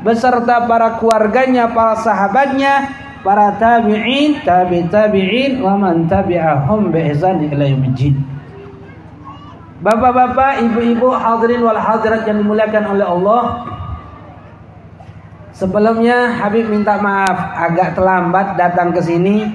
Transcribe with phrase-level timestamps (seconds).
[0.00, 2.88] beserta para keluarganya, para sahabatnya,
[3.20, 8.16] para tabi'in, tabi tabi'in wa man tabi'ahum bi ihsan ila yaumil
[9.80, 13.42] Bapak-bapak, ibu-ibu, hadirin wal hadirat yang dimuliakan oleh Allah.
[15.56, 19.48] Sebelumnya Habib minta maaf agak terlambat datang ke sini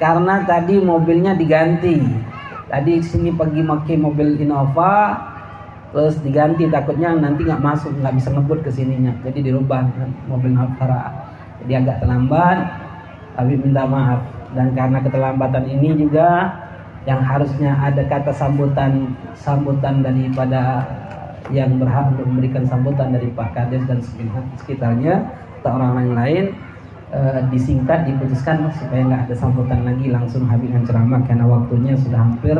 [0.00, 2.00] karena tadi mobilnya diganti.
[2.72, 5.16] Tadi sini pergi pakai mobil Innova,
[5.90, 9.12] terus diganti takutnya nanti nggak masuk nggak bisa ngebut ke sininya.
[9.26, 9.86] Jadi dirubah
[10.30, 11.10] mobil Navara.
[11.62, 12.58] Jadi agak terlambat
[13.34, 14.20] tapi minta maaf.
[14.50, 16.50] Dan karena keterlambatan ini juga
[17.08, 20.84] yang harusnya ada kata sambutan sambutan daripada
[21.50, 23.98] yang berhak untuk memberikan sambutan dari Pak Kades dan
[24.60, 25.26] sekitarnya
[25.60, 26.44] atau orang-orang lain
[27.10, 27.20] e,
[27.50, 32.56] disingkat diputuskan supaya nggak ada sambutan lagi langsung habis ceramah karena waktunya sudah hampir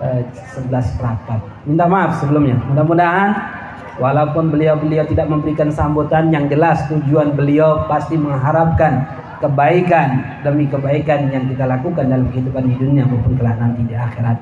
[0.00, 1.40] 11 eh, rapat.
[1.68, 2.56] Minta maaf sebelumnya.
[2.72, 3.30] Mudah-mudahan
[4.00, 9.04] walaupun beliau-beliau tidak memberikan sambutan yang jelas tujuan beliau pasti mengharapkan
[9.44, 14.36] kebaikan demi kebaikan yang kita lakukan dalam kehidupan di dunia maupun kelak nanti di akhirat.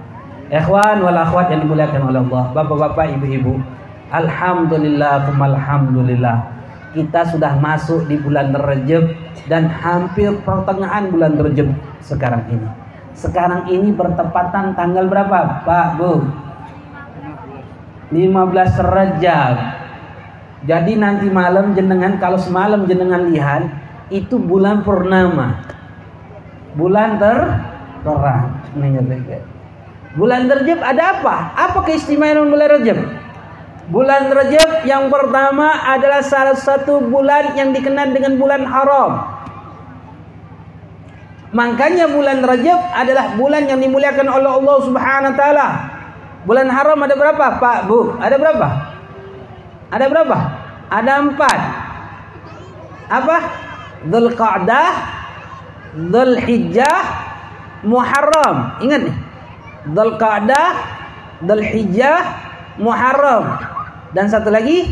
[0.49, 3.61] Ikhwan wal akhwat yang dimuliakan oleh Allah, bapak-bapak, ibu-ibu.
[4.09, 6.39] Alhamdulillah, alhamdulillah.
[6.97, 9.13] Kita sudah masuk di bulan Rejab
[9.45, 11.69] dan hampir pertengahan bulan Rejab
[12.01, 12.88] sekarang ini.
[13.19, 16.23] Sekarang ini bertepatan tanggal berapa, Pak Bu?
[18.15, 19.55] 15 Rejab.
[20.63, 23.67] Jadi nanti malam jenengan kalau semalam jenengan lihat
[24.15, 25.67] itu bulan purnama.
[26.79, 27.39] Bulan ter
[28.07, 28.63] terang.
[30.15, 31.37] Bulan Rejab ada apa?
[31.59, 32.99] Apa keistimewaan bulan Rejab?
[33.91, 39.11] Bulan Rejab yang pertama adalah salah satu bulan yang dikenal dengan bulan haram.
[41.49, 45.69] Makanya bulan Rajab adalah bulan yang dimuliakan oleh Allah Subhanahu wa taala.
[46.45, 48.21] Bulan haram ada berapa, Pak, Bu?
[48.21, 48.69] Ada berapa?
[49.89, 50.39] Ada berapa?
[50.93, 51.61] Ada empat.
[53.09, 53.37] Apa?
[54.05, 54.89] Dzulqa'dah,
[55.97, 57.01] Dzulhijjah,
[57.89, 58.77] Muharram.
[58.85, 59.17] Ingat nih.
[59.89, 60.69] Dzulqa'dah,
[61.49, 62.19] Dzulhijjah,
[62.77, 63.57] Muharram.
[64.13, 64.85] Dan satu lagi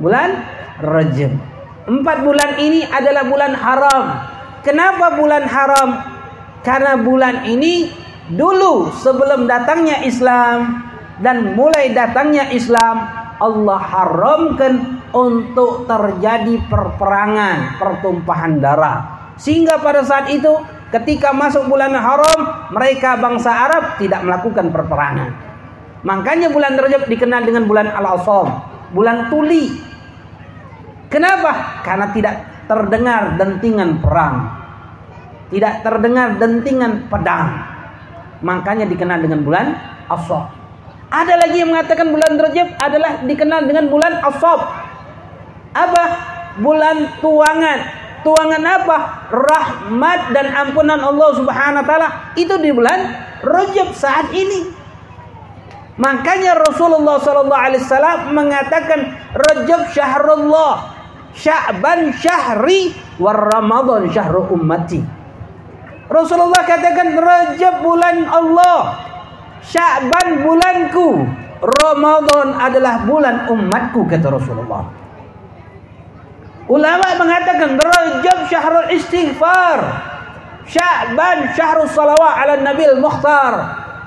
[0.00, 0.32] bulan
[0.80, 1.32] Rajab.
[1.92, 4.31] Empat bulan ini adalah bulan haram
[4.62, 5.90] Kenapa bulan haram?
[6.62, 7.90] Karena bulan ini
[8.30, 10.86] dulu sebelum datangnya Islam
[11.18, 13.02] dan mulai datangnya Islam
[13.42, 18.98] Allah haramkan untuk terjadi perperangan, pertumpahan darah.
[19.34, 20.54] Sehingga pada saat itu
[20.94, 25.30] ketika masuk bulan haram, mereka bangsa Arab tidak melakukan perperangan.
[26.06, 28.62] Makanya bulan Rajab dikenal dengan bulan Al-Asam,
[28.94, 29.74] bulan tuli.
[31.10, 31.82] Kenapa?
[31.82, 34.36] Karena tidak terdengar dentingan perang.
[35.52, 37.48] Tidak terdengar dentingan pedang.
[38.42, 39.66] Makanya dikenal dengan bulan
[40.08, 40.50] Asab.
[41.12, 44.60] Ada lagi yang mengatakan bulan Rajab adalah dikenal dengan bulan Asab.
[45.76, 46.04] Apa?
[46.56, 47.78] Bulan tuangan.
[48.24, 48.96] Tuangan apa?
[49.28, 52.08] Rahmat dan ampunan Allah Subhanahu wa taala
[52.38, 53.12] itu di bulan
[53.44, 54.72] Rajab saat ini.
[56.00, 60.91] Makanya Rasulullah sallallahu alaihi wasallam mengatakan Rajab syahrullah
[61.32, 65.00] Sya'ban syahri war Ramadan syahru ummati.
[66.12, 69.00] Rasulullah katakan Rajab bulan Allah.
[69.64, 71.24] Sya'ban bulanku.
[71.62, 74.92] Ramadan adalah bulan umatku kata Rasulullah.
[76.68, 79.78] Ulama mengatakan Rajab syahrul istighfar.
[80.68, 83.54] Sya'ban syahrul salawat ala Nabil Mukhtar.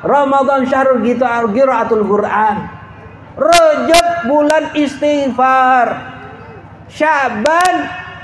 [0.05, 2.55] Ramadan syahrul qiraatul Quran.
[3.33, 6.14] Rajab bulan istighfar.
[6.85, 7.75] Syaban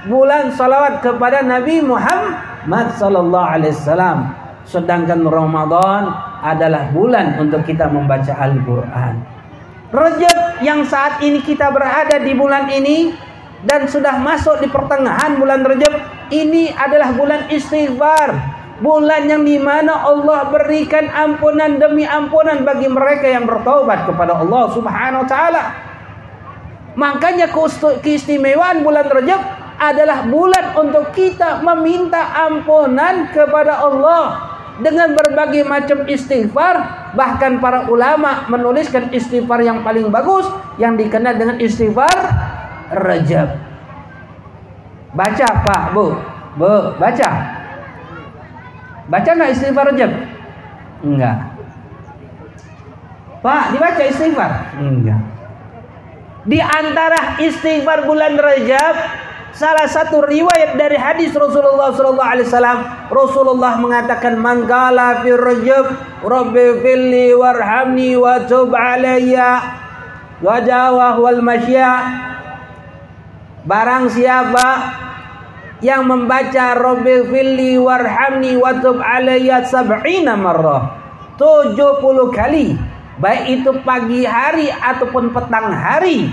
[0.05, 4.37] bulan salawat kepada Nabi Muhammad sallallahu alaihi wasallam.
[4.65, 6.13] Sedangkan Ramadan
[6.45, 9.17] adalah bulan untuk kita membaca Al-Qur'an.
[9.91, 13.11] Rajab yang saat ini kita berada di bulan ini
[13.65, 15.93] dan sudah masuk di pertengahan bulan Rajab
[16.31, 18.29] ini adalah bulan istighfar
[18.81, 25.21] bulan yang dimana Allah berikan ampunan demi ampunan bagi mereka yang bertobat kepada Allah Subhanahu
[25.21, 25.90] wa taala
[26.95, 27.47] Makanya
[28.03, 29.41] keistimewaan bulan Rajab
[29.79, 34.23] adalah bulan untuk kita meminta ampunan kepada Allah
[34.83, 37.01] dengan berbagai macam istighfar.
[37.15, 42.11] Bahkan para ulama menuliskan istighfar yang paling bagus yang dikenal dengan istighfar
[42.91, 43.55] Rajab.
[45.15, 46.15] Baca Pak Bu.
[46.59, 47.29] Bu baca.
[49.07, 50.11] Baca nggak istighfar Rajab?
[51.01, 51.37] Enggak
[53.41, 54.51] Pak dibaca istighfar?
[54.77, 55.40] Enggak
[56.47, 58.95] di antara istighfar bulan Rajab
[59.53, 62.79] salah satu riwayat dari hadis Rasulullah sallallahu alaihi wasallam
[63.13, 65.85] Rasulullah mengatakan man qala fi Rajab
[66.25, 69.61] rabbi filli warhamni wa tub alayya
[70.41, 71.93] wa jawah wal masya.
[73.61, 74.97] Barang siapa
[75.85, 80.97] yang membaca Rabbi fili warhamni watub alayya sab'ina marrah
[81.37, 81.77] 70
[82.33, 82.77] kali
[83.21, 86.27] baik itu pagi hari ataupun petang hari.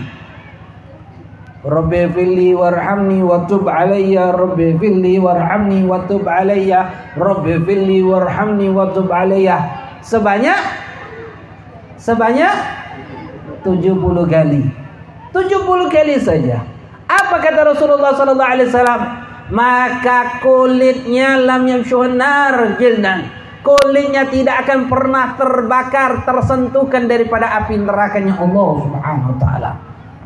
[1.68, 4.32] Rabbi fili warhamni watub alayya.
[4.32, 7.12] Rabbi fili warhamni watub alayya.
[7.18, 9.68] Rabbi fili warhamni watub alayya.
[10.00, 10.56] Sebanyak
[12.00, 12.54] sebanyak
[13.66, 14.62] 70 kali.
[15.34, 16.64] 70 kali saja.
[17.04, 19.02] Apa kata Rasulullah sallallahu alaihi wasallam?
[19.48, 23.37] Maka kulitnya lam yamshuhun nar jildan.
[23.58, 29.70] Kulitnya tidak akan pernah terbakar, tersentuhkan daripada api nerakanya Allah Subhanahu wa taala.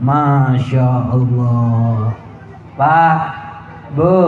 [0.03, 2.13] Masya Allah.
[2.77, 3.19] Pak,
[3.97, 4.19] Bu.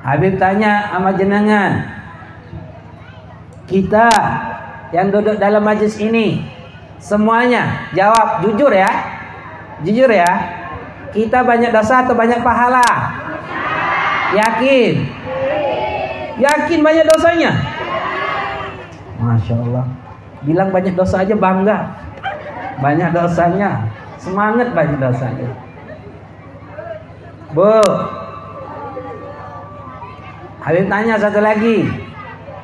[0.00, 1.84] Habib tanya sama jenengan.
[3.68, 4.08] Kita
[4.90, 6.42] yang duduk dalam majlis ini
[6.98, 8.90] semuanya jawab jujur ya.
[9.80, 10.28] Jujur ya.
[11.10, 12.84] Kita banyak dosa atau banyak pahala?
[14.36, 15.19] Yakin?
[16.40, 17.52] Yakin banyak dosanya?
[19.20, 19.84] Masya Allah.
[20.40, 21.78] Bilang banyak dosa aja bangga.
[22.80, 23.84] Banyak dosanya.
[24.16, 25.48] Semangat banyak dosanya.
[27.52, 27.76] Bu.
[30.64, 31.84] Habib tanya satu lagi.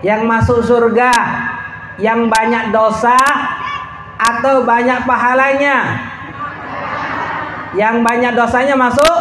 [0.01, 1.13] Yang masuk surga
[2.01, 3.17] yang banyak dosa
[4.17, 6.07] atau banyak pahalanya?
[7.77, 9.17] yang banyak dosanya masuk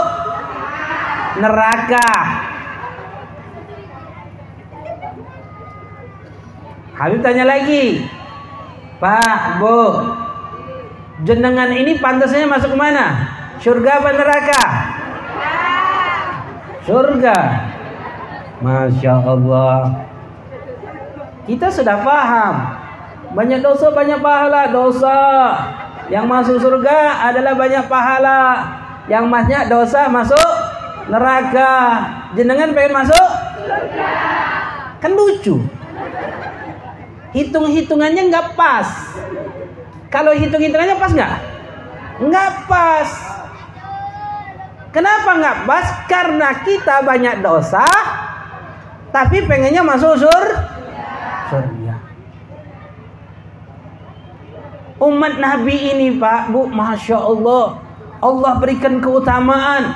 [1.43, 2.07] neraka.
[6.95, 8.07] Habib tanya lagi,
[9.03, 9.79] Pak, Bu,
[11.27, 13.35] jenengan ini pantasnya masuk mana?
[13.59, 14.63] Surga apa neraka?
[16.87, 17.37] Surga.
[18.63, 20.07] Masya Allah.
[21.43, 22.55] Kita sudah paham.
[23.35, 24.71] Banyak dosa, banyak pahala.
[24.71, 25.19] Dosa
[26.07, 28.41] yang masuk surga adalah banyak pahala.
[29.11, 30.49] Yang banyak dosa masuk
[31.11, 31.73] neraka.
[32.39, 33.29] Jenengan pengen masuk?
[33.67, 34.11] Surga.
[35.03, 35.59] Kan lucu.
[37.35, 38.87] Hitung-hitungannya nggak pas.
[40.07, 41.33] Kalau hitung-hitungannya pas nggak?
[42.23, 43.09] Nggak pas.
[44.95, 45.85] Kenapa nggak pas?
[46.07, 47.83] Karena kita banyak dosa,
[49.11, 50.45] tapi pengennya masuk sur
[51.51, 51.95] surga.
[55.03, 57.83] Umat Nabi ini Pak, Bu, Masya Allah.
[58.23, 59.91] Allah berikan keutamaan.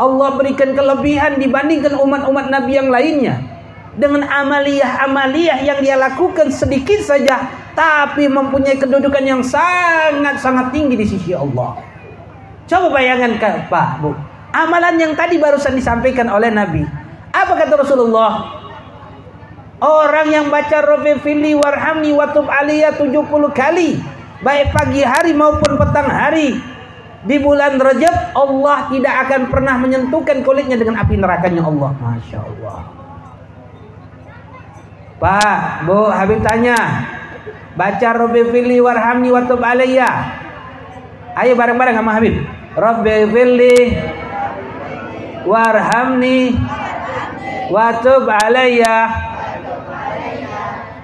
[0.00, 3.57] Allah berikan kelebihan dibandingkan umat-umat Nabi yang lainnya.
[3.98, 7.50] Dengan amaliyah-amaliyah yang dia lakukan sedikit saja.
[7.74, 11.82] Tapi mempunyai kedudukan yang sangat-sangat tinggi di sisi Allah.
[12.70, 14.14] Coba bayangkan Pak, Bu.
[14.54, 16.86] Amalan yang tadi barusan disampaikan oleh Nabi.
[17.34, 18.58] Apa kata Rasulullah?
[19.78, 23.14] Orang yang baca Rabbi fili warhamni watub aliyah 70
[23.54, 23.94] kali
[24.42, 26.58] baik pagi hari maupun petang hari
[27.26, 32.97] di bulan Rajab Allah tidak akan pernah menyentuhkan kulitnya dengan api nerakanya Allah Masya Allah
[35.18, 36.78] Pak Bu Habib tanya
[37.74, 40.06] baca Rabbi fili warhamni watub alayya.
[41.34, 42.38] Ayo bareng-bareng sama Habib.
[42.78, 43.98] Rabbi fili
[45.42, 46.54] warhamni
[47.66, 49.10] watub alayya.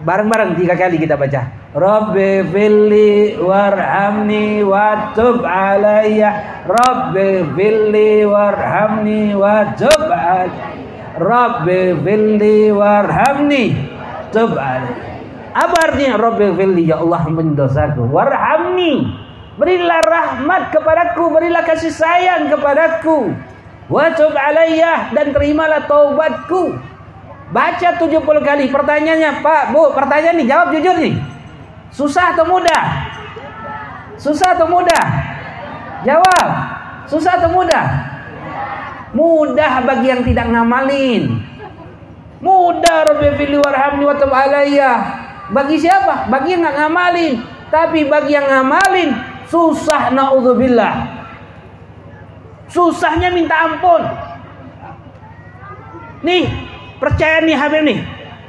[0.07, 1.51] Bareng-bareng tiga kali kita baca.
[1.75, 6.63] Rabbi fili warhamni watub alayya.
[6.71, 10.71] Rabbi fili warhamni watub alayya.
[11.15, 13.94] Rabbi fili warhamni
[14.35, 14.59] tub
[15.55, 19.07] Apa artinya Rabbi ya Allah ampuni dosaku warhamni
[19.55, 23.31] berilah rahmat kepadaku berilah kasih sayang kepadaku
[23.87, 26.75] watub alayya dan terimalah taubatku
[27.55, 31.15] baca 70 kali pertanyaannya Pak Bu pertanyaan nih jawab jujur nih
[31.95, 32.85] Susah atau mudah?
[34.19, 35.05] Susah atau mudah?
[36.03, 36.49] Jawab.
[37.07, 37.87] Susah atau mudah?
[39.15, 41.39] Mudah bagi yang tidak ngamalin.
[42.45, 44.93] Mudah Rabbi fili warhamni wa alayya.
[45.49, 46.29] Bagi siapa?
[46.29, 47.35] Bagi yang nggak ngamalin.
[47.73, 49.17] Tapi bagi yang ngamalin
[49.49, 51.25] susah naudzubillah.
[52.69, 54.05] Susahnya minta ampun.
[56.21, 56.53] Nih,
[57.01, 57.99] percaya nih Habib nih.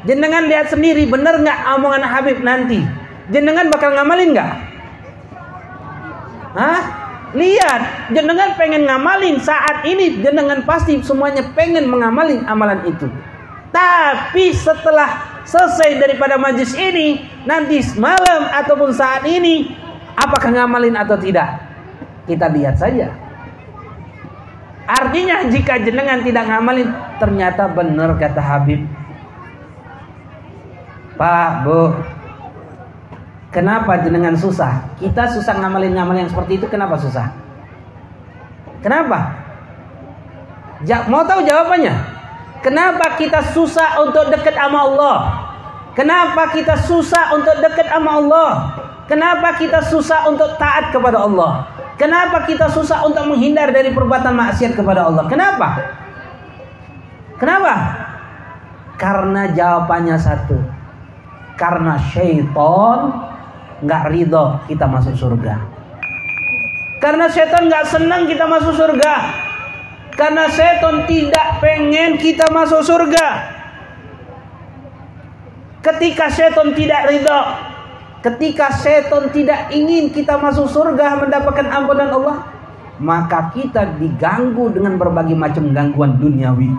[0.04, 2.84] Jenengan lihat sendiri benar nggak omongan Habib nanti
[3.30, 4.52] jenengan bakal ngamalin nggak?
[6.56, 6.82] Hah?
[7.36, 13.12] Lihat, jenengan pengen ngamalin saat ini jenengan pasti semuanya pengen mengamalin amalan itu.
[13.76, 19.76] Tapi setelah selesai daripada majlis ini, nanti malam ataupun saat ini,
[20.16, 21.60] apakah ngamalin atau tidak?
[22.24, 23.12] Kita lihat saja.
[24.88, 26.88] Artinya jika jenengan tidak ngamalin,
[27.20, 28.88] ternyata benar kata Habib.
[31.20, 31.92] Pak, Bu,
[33.56, 34.84] Kenapa jenengan susah?
[35.00, 37.32] Kita susah ngamalin ngamalin yang seperti itu kenapa susah?
[38.84, 39.32] Kenapa?
[40.84, 42.15] Ja mau tahu jawabannya?
[42.66, 45.18] Kenapa kita susah untuk dekat sama Allah?
[45.94, 48.52] Kenapa kita susah untuk dekat sama Allah?
[49.06, 51.70] Kenapa kita susah untuk taat kepada Allah?
[51.94, 55.30] Kenapa kita susah untuk menghindar dari perbuatan maksiat kepada Allah?
[55.30, 55.78] Kenapa?
[57.38, 57.74] Kenapa?
[58.98, 60.58] Karena jawabannya satu.
[61.62, 63.30] Karena syaitan
[63.86, 65.62] nggak ridho kita masuk surga.
[66.98, 69.45] Karena setan nggak senang kita masuk surga.
[70.16, 73.28] Karena setan tidak pengen kita masuk surga.
[75.84, 77.42] Ketika setan tidak ridho,
[78.24, 82.38] ketika setan tidak ingin kita masuk surga mendapatkan ampunan Allah,
[82.98, 86.72] maka kita diganggu dengan berbagai macam gangguan duniawi.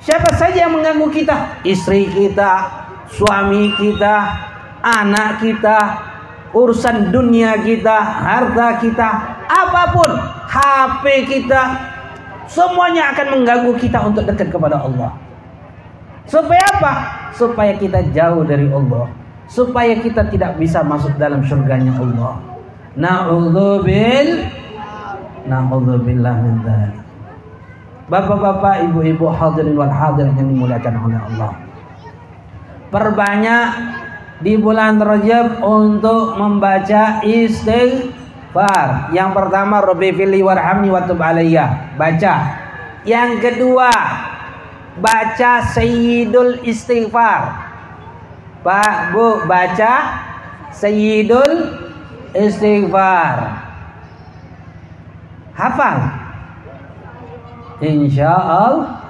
[0.00, 1.60] Siapa saja yang mengganggu kita?
[1.60, 2.52] Istri kita,
[3.12, 4.16] suami kita,
[4.80, 5.78] anak kita,
[6.50, 9.08] urusan dunia kita, harta kita,
[9.46, 10.10] apa pun,
[10.50, 11.62] HP kita,
[12.50, 15.14] semuanya akan mengganggu kita untuk dekat kepada Allah.
[16.26, 16.92] Supaya apa?
[17.34, 19.10] Supaya kita jauh dari Allah.
[19.50, 22.38] Supaya kita tidak bisa masuk dalam surganya Allah.
[22.94, 24.46] Na'udzubil
[25.50, 26.62] Na'udzubillah min.
[28.10, 31.52] Bapak-bapak, ibu-ibu hadirin wal hadirin yang dimuliakan oleh Allah.
[32.90, 33.66] Perbanyak
[34.40, 39.12] di bulan Rajab untuk membaca istighfar.
[39.12, 41.96] Yang pertama Rabbi fili warhamni wa tub alayya.
[42.00, 42.34] Baca.
[43.04, 43.92] Yang kedua
[45.00, 47.68] baca Sayyidul Istighfar.
[48.60, 50.20] Pak, Bu, baca
[50.72, 51.80] Sayyidul
[52.36, 53.36] Istighfar.
[55.56, 55.98] Hafal.
[57.80, 59.00] Insya Allah.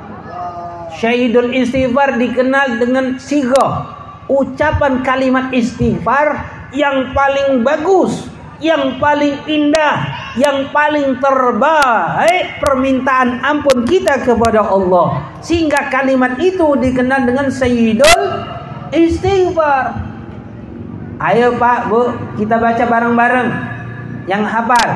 [0.90, 3.99] Syahidul Istighfar dikenal dengan sigoh
[4.30, 8.30] ucapan kalimat istighfar yang paling bagus,
[8.62, 10.06] yang paling indah,
[10.38, 15.26] yang paling terbaik permintaan ampun kita kepada Allah.
[15.42, 18.22] Sehingga kalimat itu dikenal dengan Sayyidul
[18.94, 20.06] Istighfar.
[21.20, 23.50] Ayo Pak, Bu, kita baca bareng-bareng.
[24.30, 24.90] Yang hafal,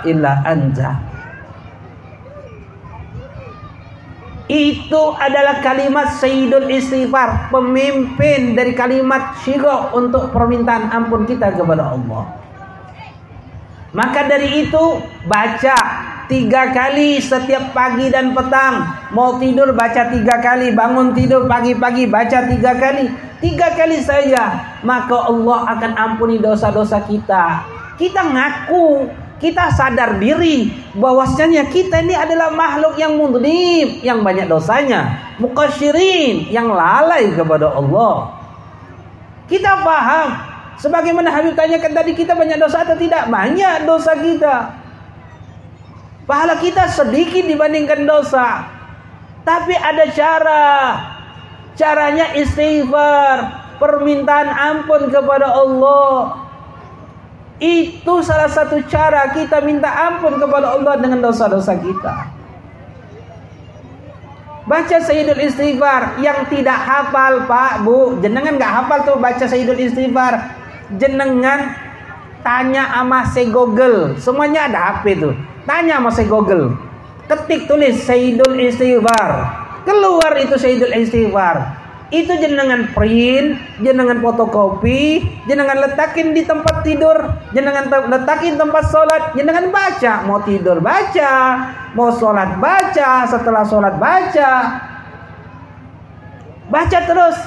[0.04, 1.09] illa anta
[4.50, 12.34] Itu adalah kalimat Sayyidul Istighfar, pemimpin dari kalimat syigo untuk permintaan ampun kita kepada Allah.
[13.94, 14.98] Maka dari itu
[15.30, 15.78] baca
[16.26, 18.90] tiga kali setiap pagi dan petang.
[19.14, 23.06] Mau tidur baca tiga kali, bangun tidur pagi-pagi baca tiga kali.
[23.38, 27.62] Tiga kali saja, maka Allah akan ampuni dosa-dosa kita.
[27.94, 29.06] Kita ngaku
[29.40, 36.68] kita sadar diri bahwasanya kita ini adalah makhluk yang mudhib, yang banyak dosanya, mukasyirin, yang
[36.68, 38.36] lalai kepada Allah.
[39.48, 40.28] Kita paham
[40.76, 43.32] sebagaimana Habib tanyakan tadi kita banyak dosa atau tidak?
[43.32, 44.56] Banyak dosa kita.
[46.28, 48.68] Pahala kita sedikit dibandingkan dosa.
[49.40, 50.68] Tapi ada cara.
[51.80, 53.36] Caranya istighfar,
[53.80, 56.49] permintaan ampun kepada Allah.
[57.60, 62.32] Itu salah satu cara kita minta ampun kepada Allah dengan dosa-dosa kita.
[64.64, 70.56] Baca Sayyidul Istighfar yang tidak hafal Pak Bu, jenengan nggak hafal tuh baca Sayyidul Istighfar.
[70.96, 71.76] Jenengan
[72.40, 75.36] tanya sama si Google, semuanya ada HP tuh.
[75.68, 76.72] Tanya sama si Google.
[77.28, 79.30] Ketik tulis Sayyidul Istighfar.
[79.84, 81.79] Keluar itu Sayyidul Istighfar
[82.10, 83.54] itu jenengan print,
[83.86, 90.82] jenengan fotokopi, jenengan letakin di tempat tidur, jenengan letakin tempat sholat, jenengan baca, mau tidur
[90.82, 91.34] baca,
[91.94, 94.50] mau sholat baca, setelah sholat baca,
[96.66, 97.38] baca terus,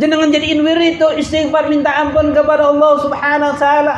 [0.00, 3.96] jenengan jadiin wirid itu istighfar minta ampun kepada Allah Subhanahu wa taala.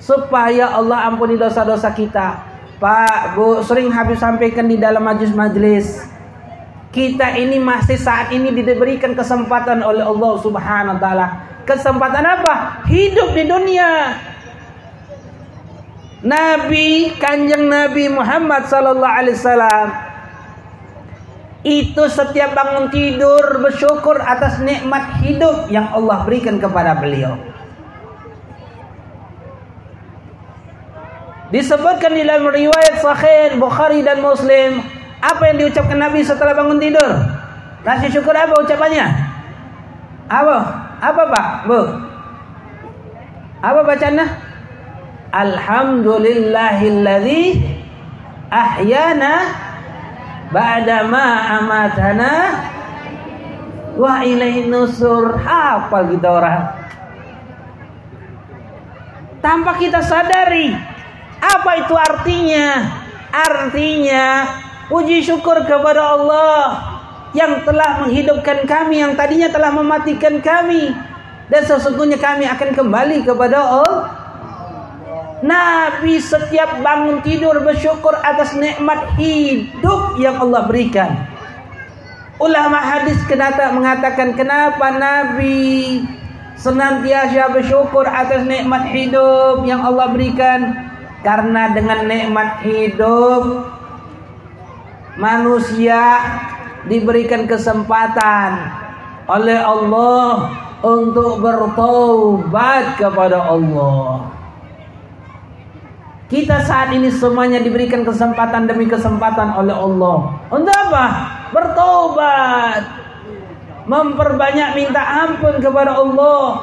[0.00, 2.36] Supaya Allah ampuni dosa-dosa kita.
[2.76, 6.13] Pak, Bu, sering habis sampaikan di dalam majlis-majlis
[6.94, 11.26] kita ini masih saat ini diberikan kesempatan oleh Allah Subhanahu wa taala.
[11.66, 12.86] Kesempatan apa?
[12.86, 14.14] Hidup di dunia.
[16.24, 19.88] Nabi Kanjeng Nabi Muhammad sallallahu alaihi wasallam
[21.64, 27.36] itu setiap bangun tidur bersyukur atas nikmat hidup yang Allah berikan kepada beliau.
[31.52, 34.80] Disebutkan di dalam riwayat Sahih Bukhari dan Muslim,
[35.24, 37.08] apa yang diucapkan Nabi setelah bangun tidur?
[37.80, 39.08] Rasa syukur apa ucapannya?
[40.28, 40.56] Apa?
[41.00, 41.64] Apa Pak?
[41.64, 41.80] Bu?
[43.64, 44.28] Apa bacanya?
[45.32, 47.64] Alhamdulillahilladzi
[48.52, 49.48] ahyana
[50.52, 52.32] ba'da ma amatana
[53.96, 55.40] wa ilaihi nusur.
[55.40, 56.68] Hafal kita orang.
[59.40, 60.76] Tanpa kita sadari
[61.40, 63.00] apa itu artinya?
[63.34, 64.46] Artinya
[64.88, 66.62] puji syukur kepada Allah
[67.34, 70.94] yang telah menghidupkan kami yang tadinya telah mematikan kami
[71.50, 73.96] dan sesungguhnya kami akan kembali kepada Allah.
[75.44, 81.28] Nabi setiap bangun tidur bersyukur atas nikmat hidup yang Allah berikan.
[82.40, 86.00] Ulama hadis kenapa mengatakan kenapa Nabi
[86.56, 93.68] senantiasa bersyukur atas nikmat hidup yang Allah berikan karena dengan nikmat hidup
[95.16, 96.20] manusia
[96.90, 98.58] diberikan kesempatan
[99.30, 100.50] oleh Allah
[100.84, 104.28] untuk bertobat kepada Allah.
[106.28, 110.32] Kita saat ini semuanya diberikan kesempatan demi kesempatan oleh Allah.
[110.50, 111.06] Untuk apa?
[111.52, 112.82] Bertobat.
[113.84, 116.60] Memperbanyak minta ampun kepada Allah.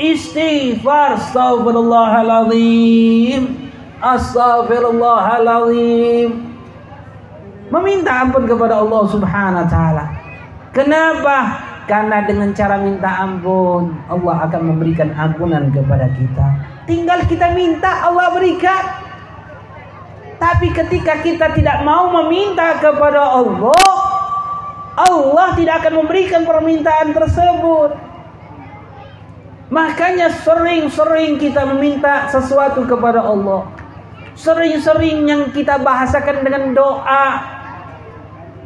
[0.00, 1.12] Istighfar.
[1.22, 3.46] Astagfirullahaladzim.
[4.00, 6.51] Astaghfirullahaladzim.
[7.72, 10.04] Meminta ampun kepada Allah Subhanahu wa taala.
[10.76, 11.36] Kenapa?
[11.88, 16.46] Karena dengan cara minta ampun Allah akan memberikan ampunan kepada kita.
[16.84, 19.08] Tinggal kita minta Allah berikan.
[20.36, 23.88] Tapi ketika kita tidak mau meminta kepada Allah,
[24.98, 27.94] Allah tidak akan memberikan permintaan tersebut.
[29.72, 33.64] Makanya sering-sering kita meminta sesuatu kepada Allah.
[34.36, 37.61] Sering-sering yang kita bahasakan dengan doa.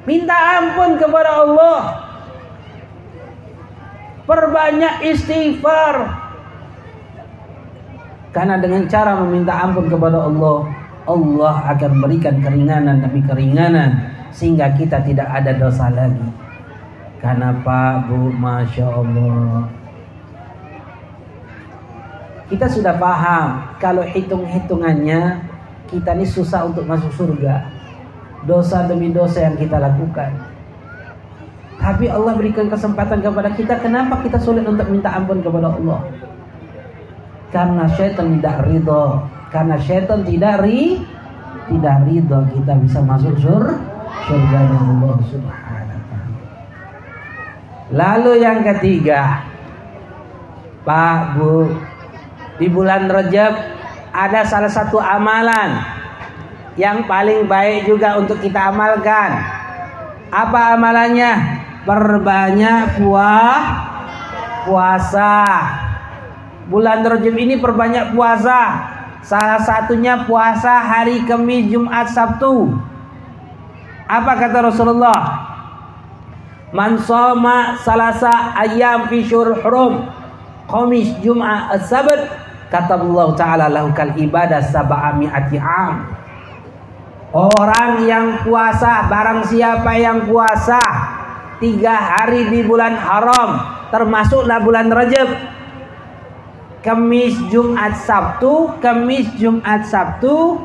[0.06, 1.80] Minta ampun kepada Allah.
[4.22, 5.94] Perbanyak istighfar.
[8.30, 10.70] Karena dengan cara meminta ampun kepada Allah,
[11.06, 16.28] Allah akan berikan keringanan demi keringanan sehingga kita tidak ada dosa lagi.
[17.18, 19.66] Karena Pak Bu, masya Allah,
[22.46, 25.42] kita sudah paham kalau hitung-hitungannya
[25.90, 27.75] kita ini susah untuk masuk surga.
[28.46, 30.30] Dosa demi dosa yang kita lakukan.
[31.76, 33.78] Tapi Allah berikan kesempatan kepada kita.
[33.82, 36.00] Kenapa kita sulit untuk minta ampun kepada Allah?
[37.52, 39.22] Karena syaitan tidak ridho.
[39.50, 40.98] Karena syaitan tidak ri,
[41.70, 43.64] tidak ridho kita bisa masuk sur,
[44.26, 45.66] surga Allah Subhanahu
[47.94, 49.46] Lalu yang ketiga,
[50.82, 51.70] Pak Bu,
[52.58, 53.52] di bulan Rajab
[54.10, 55.95] ada salah satu amalan
[56.76, 59.40] yang paling baik juga untuk kita amalkan.
[60.28, 61.64] Apa amalannya?
[61.88, 63.60] Perbanyak puah
[64.66, 65.34] puasa.
[66.66, 68.92] Bulan Rajab ini perbanyak puasa.
[69.22, 72.74] Salah satunya puasa hari Kamis, Jumat, Sabtu.
[74.06, 75.20] Apa kata Rasulullah?
[76.74, 80.10] Man soma salasa ayam fi hurum.
[80.66, 86.02] Kamis, Jumat, Sabat Kata Allah Ta'ala lahukal ibadah sab'ami'ati am.
[87.34, 90.78] Orang yang puasa, barang siapa yang puasa
[91.58, 93.60] tiga hari di bulan haram,
[93.90, 95.54] termasuklah bulan Rajab.
[96.86, 100.62] Kamis, Jumat, Sabtu, Kamis, Jumat, Sabtu,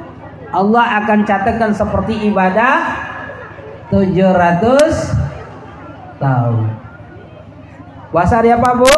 [0.54, 2.94] Allah akan catatkan seperti ibadah
[3.90, 5.18] 700
[6.22, 6.78] tahun.
[8.14, 8.94] Puasa hari apa, Bu?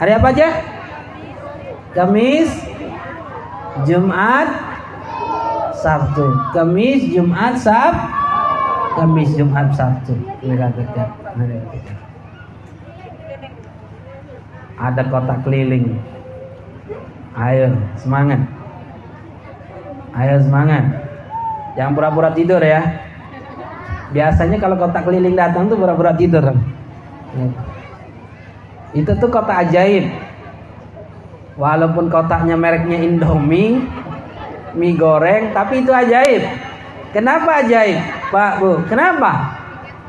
[0.00, 0.48] Hari apa aja?
[1.92, 2.48] Kamis,
[3.84, 4.73] Jumat,
[5.80, 6.26] Sabtu.
[6.54, 7.94] Kamis, Jumat, Sab,
[8.98, 10.14] Kamis, Jumat, Sabtu.
[14.78, 15.98] Ada kotak keliling.
[17.34, 18.42] Ayo, semangat.
[20.14, 20.84] Ayo semangat.
[21.74, 23.02] Yang pura-pura tidur ya.
[24.14, 26.54] Biasanya kalau kotak keliling datang tuh pura-pura tidur.
[28.94, 30.06] Itu tuh kotak ajaib.
[31.58, 33.82] Walaupun kotaknya mereknya Indomie,
[34.74, 36.42] mie goreng, tapi itu ajaib.
[37.14, 37.98] Kenapa ajaib,
[38.34, 38.82] Pak Bu?
[38.90, 39.62] Kenapa?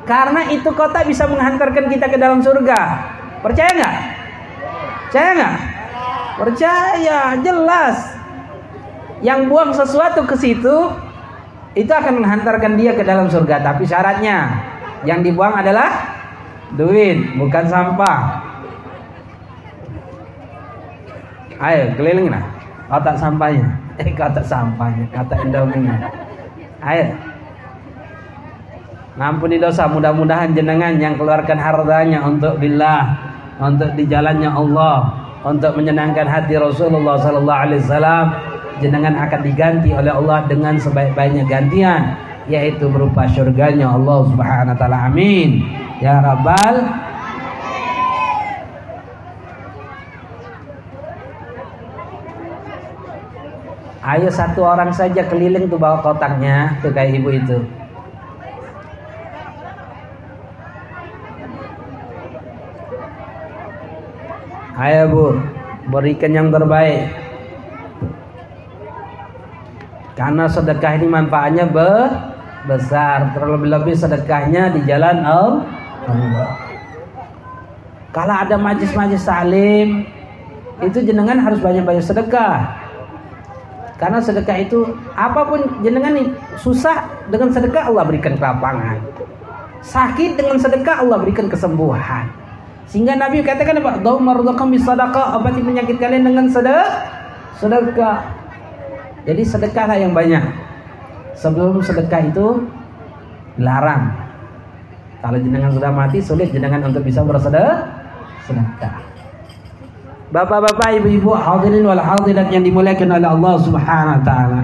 [0.05, 2.79] Karena itu kotak bisa menghantarkan kita ke dalam surga.
[3.41, 3.95] Percaya nggak?
[5.09, 5.55] Percaya nggak?
[6.35, 7.97] Percaya, jelas.
[9.21, 10.75] Yang buang sesuatu ke situ,
[11.73, 13.61] itu akan menghantarkan dia ke dalam surga.
[13.61, 14.61] Tapi syaratnya,
[15.05, 16.17] yang dibuang adalah
[16.73, 18.43] duit, bukan sampah.
[21.55, 22.43] Ayo keliling lah
[23.15, 23.84] sampahnya.
[23.95, 25.87] Eh kata sampahnya, kata Indomie.
[26.83, 27.15] Ayo.
[29.15, 33.15] Ngampuni dosa, mudah-mudahan jenengan yang keluarkan hartanya untuk billah,
[33.63, 35.07] untuk di jalannya Allah,
[35.47, 38.35] untuk menyenangkan hati Rasulullah sallallahu alaihi wasallam,
[38.83, 42.19] jenengan akan diganti oleh Allah dengan sebaik-baiknya gantian,
[42.51, 45.07] yaitu berupa surganya Allah Subhanahu wa taala.
[45.07, 45.63] Amin.
[46.03, 47.04] Ya Rabbal
[54.05, 57.57] Ayo satu orang saja keliling tuh bawa kotaknya tuh kayak ibu itu.
[64.77, 65.25] Ayo bu,
[65.89, 67.09] berikan yang terbaik.
[70.13, 72.05] Karena sedekah ini manfaatnya be
[72.69, 73.33] besar.
[73.33, 76.61] Terlebih-lebih sedekahnya di jalan Allah.
[78.13, 80.05] Kalau ada majlis-majlis salim,
[80.77, 82.84] itu jenengan harus banyak-banyak sedekah.
[83.95, 84.83] Karena sedekah itu
[85.15, 86.27] apa pun jenengan nih
[86.59, 88.99] susah dengan sedekah Allah berikan kelapangan.
[89.79, 92.27] Sakit dengan sedekah Allah berikan kesembuhan.
[92.91, 94.03] Sehingga Nabi katakan apa?
[94.03, 96.91] Dau marzuqam bisadaqah, obati penyakit kalian dengan sedekah.
[97.55, 98.19] Sedekah.
[99.23, 100.43] Jadi sedekahlah yang banyak.
[101.39, 102.67] Sebelum sedekah itu
[103.55, 104.11] dilarang.
[105.23, 107.87] Kalau jenengan sudah mati sulit jenengan untuk bisa bersedekah.
[108.43, 109.14] Sedekah.
[110.33, 114.61] Bapak-bapak, ibu-ibu, hadirin wal hadirat yang dimuliakan oleh Allah Subhanahu wa taala.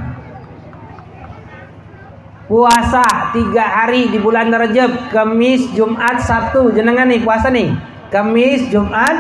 [2.50, 6.74] Puasa tiga hari di bulan Rajab, Kamis, Jumat, Sabtu.
[6.74, 7.78] Jenengan nih puasa nih.
[8.10, 9.14] Kamis, Jumat,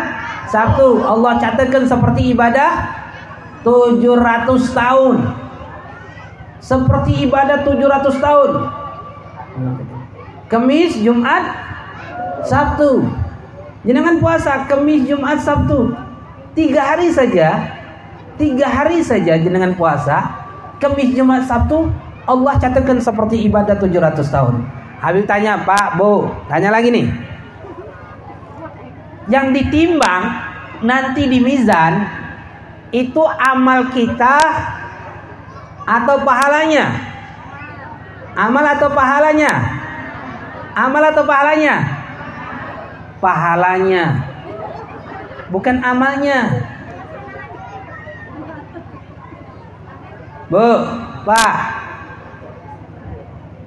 [0.49, 1.05] Sabtu.
[1.05, 2.89] Allah catatkan seperti ibadah
[3.61, 5.15] 700 tahun.
[6.57, 8.51] Seperti ibadah 700 tahun.
[10.49, 11.43] Kamis, Jumat,
[12.43, 13.05] Sabtu.
[13.85, 16.10] Jenengan puasa Kamis, Jumat, Sabtu
[16.51, 17.79] tiga hari saja
[18.35, 20.41] tiga hari saja jenengan puasa
[20.81, 21.87] Kamis Jumat Sabtu
[22.25, 24.65] Allah catatkan seperti ibadah 700 tahun.
[25.01, 27.07] Habib tanya Pak Bu tanya lagi nih.
[29.29, 30.23] Yang ditimbang
[30.81, 32.05] nanti di mizan
[32.89, 34.37] itu amal kita
[35.85, 36.85] atau pahalanya?
[38.33, 39.53] Amal atau pahalanya?
[40.73, 41.75] Amal atau pahalanya?
[43.21, 44.30] Pahalanya
[45.51, 46.63] bukan amalnya.
[50.47, 50.67] Bu,
[51.27, 51.55] Pak.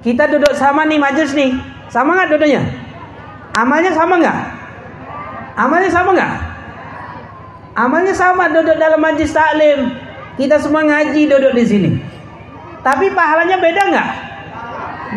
[0.05, 1.57] Kita duduk sama nih majlis nih.
[1.89, 2.61] Sama nggak duduknya?
[3.57, 4.37] Amalnya sama nggak?
[5.55, 6.33] Amalnya sama nggak?
[7.73, 9.97] Amalnya sama duduk dalam majlis taklim.
[10.37, 11.89] Kita semua ngaji duduk di sini.
[12.85, 14.09] Tapi pahalanya beda nggak?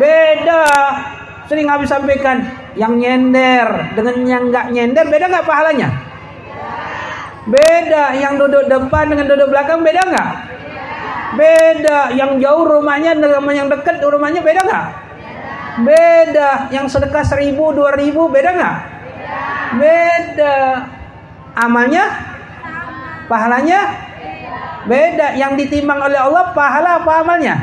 [0.01, 0.63] Beda.
[1.45, 6.08] Sering habis sampaikan yang nyender dengan yang nggak nyender beda nggak pahalanya?
[7.49, 10.29] Beda yang duduk depan dengan duduk belakang beda nggak?
[11.33, 12.13] Beda.
[12.13, 14.85] Yang jauh rumahnya dengan yang dekat rumahnya beda nggak?
[15.81, 16.49] Beda.
[16.69, 18.75] Yang sedekah seribu dua ribu beda nggak?
[19.81, 20.55] Beda.
[21.57, 22.05] Amalnya?
[23.25, 23.79] Pahalanya?
[24.85, 25.33] Beda.
[25.33, 27.55] Yang ditimbang oleh Allah pahala apa amalnya?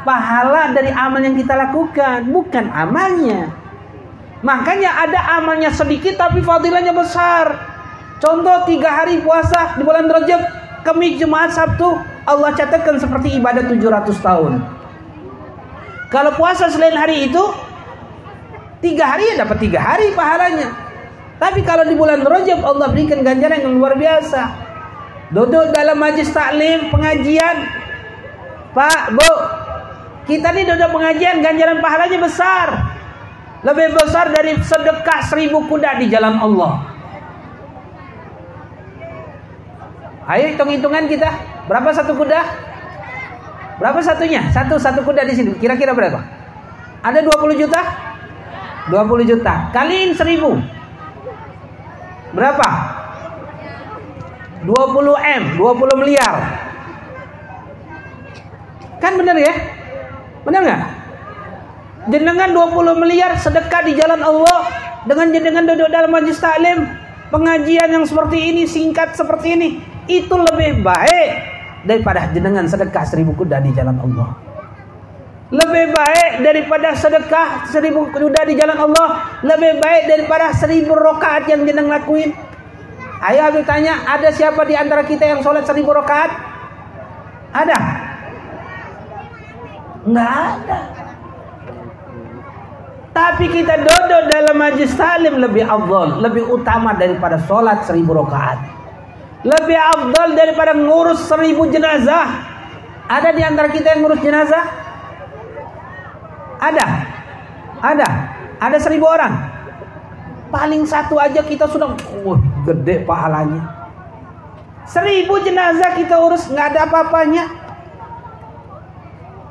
[0.00, 3.52] Pahala dari amal yang kita lakukan, bukan amalnya.
[4.40, 7.69] Makanya ada amalnya sedikit tapi fadilahnya besar.
[8.20, 10.44] Contoh tiga hari puasa di bulan Rajab,
[10.84, 11.96] Kamis, Jumat, Sabtu,
[12.28, 14.52] Allah catatkan seperti ibadah 700 tahun.
[16.12, 17.40] Kalau puasa selain hari itu,
[18.84, 20.68] tiga hari ya dapat tiga hari pahalanya.
[21.40, 24.68] Tapi kalau di bulan Rajab Allah berikan ganjaran yang luar biasa.
[25.32, 27.56] Duduk dalam majlis taklim, pengajian.
[28.76, 29.32] Pak, Bu,
[30.28, 32.68] kita ini duduk pengajian, ganjaran pahalanya besar.
[33.64, 36.89] Lebih besar dari sedekah seribu kuda di jalan Allah.
[40.30, 41.26] Ayo hitung-hitungan kita.
[41.66, 42.38] Berapa satu kuda?
[43.82, 44.46] Berapa satunya?
[44.54, 45.58] Satu satu kuda di sini.
[45.58, 46.22] Kira-kira berapa?
[47.02, 47.82] Ada 20 juta?
[48.94, 49.74] 20 juta.
[49.74, 50.62] Kaliin 1000.
[52.30, 52.68] Berapa?
[54.62, 54.70] 20
[55.18, 56.34] M, 20 miliar.
[59.02, 59.50] Kan benar ya?
[60.46, 60.82] Benar nggak?
[62.06, 64.60] Jenengan 20 miliar sedekah di jalan Allah
[65.10, 66.86] dengan jenengan duduk dalam majlis taklim,
[67.34, 71.28] pengajian yang seperti ini singkat seperti ini itu lebih baik
[71.86, 74.34] daripada jenengan sedekah seribu kuda di jalan Allah.
[75.50, 79.38] Lebih baik daripada sedekah seribu kuda di jalan Allah.
[79.42, 82.34] Lebih baik daripada seribu rokaat yang jenengan lakuin.
[83.20, 86.30] Ayo aku tanya, ada siapa di antara kita yang sholat seribu rokaat?
[87.52, 87.78] Ada?
[90.06, 90.78] Enggak ada.
[93.10, 98.79] Tapi kita duduk dalam majlis salim lebih afdol, lebih utama daripada sholat seribu rokaat
[99.40, 102.44] lebih afdal daripada ngurus seribu jenazah
[103.10, 104.64] Ada di antara kita yang ngurus jenazah?
[106.62, 106.86] Ada.
[107.82, 108.08] Ada.
[108.62, 109.34] Ada seribu orang.
[110.54, 111.90] Paling satu aja kita sudah,
[112.22, 112.38] wah
[112.70, 113.66] gede pahalanya.
[114.86, 117.50] Seribu jenazah kita urus nggak ada apa-apanya.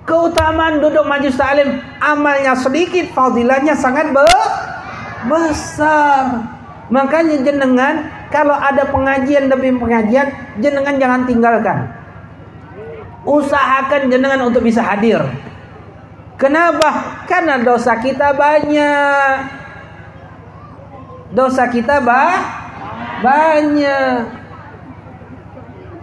[0.08, 4.23] Keutamaan duduk majlis taklim amalnya sedikit, fadilahnya sangat be
[5.28, 6.47] besar.
[6.88, 10.30] Makanya jenengan kalau ada pengajian demi pengajian,
[10.62, 11.78] jenengan jangan tinggalkan.
[13.26, 15.22] Usahakan jenengan untuk bisa hadir.
[16.38, 17.22] Kenapa?
[17.26, 19.60] Karena dosa kita banyak.
[21.34, 22.38] Dosa kita bah
[23.22, 24.39] banyak.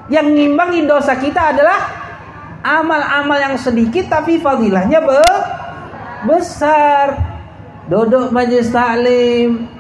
[0.07, 1.79] Yang ngimbangi dosa kita adalah
[2.62, 5.25] amal-amal yang sedikit tapi fadilahnya be
[6.27, 7.17] besar.
[7.87, 9.71] Duduk majlis taklim,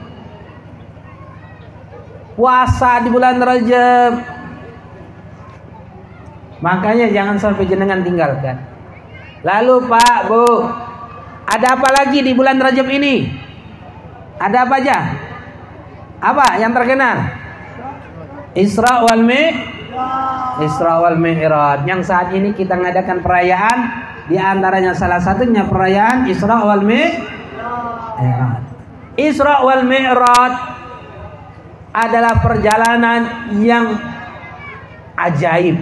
[2.36, 4.12] puasa di bulan Rajab.
[6.60, 8.60] Makanya jangan sampai jenengan tinggalkan.
[9.40, 10.68] Lalu Pak, Bu,
[11.48, 13.24] ada apa lagi di bulan Rajab ini?
[14.36, 14.98] Ada apa aja?
[16.20, 17.16] Apa yang terkenal?
[18.56, 19.52] Isra wal Mi
[20.64, 21.84] Isra wal Mi'raj.
[21.88, 23.78] Yang saat ini kita mengadakan perayaan
[24.28, 28.64] di antaranya salah satunya perayaan Isra wal Mi'raj.
[29.16, 30.75] Isra wal Mi'raj
[31.96, 33.20] adalah perjalanan
[33.64, 33.96] yang
[35.16, 35.80] ajaib.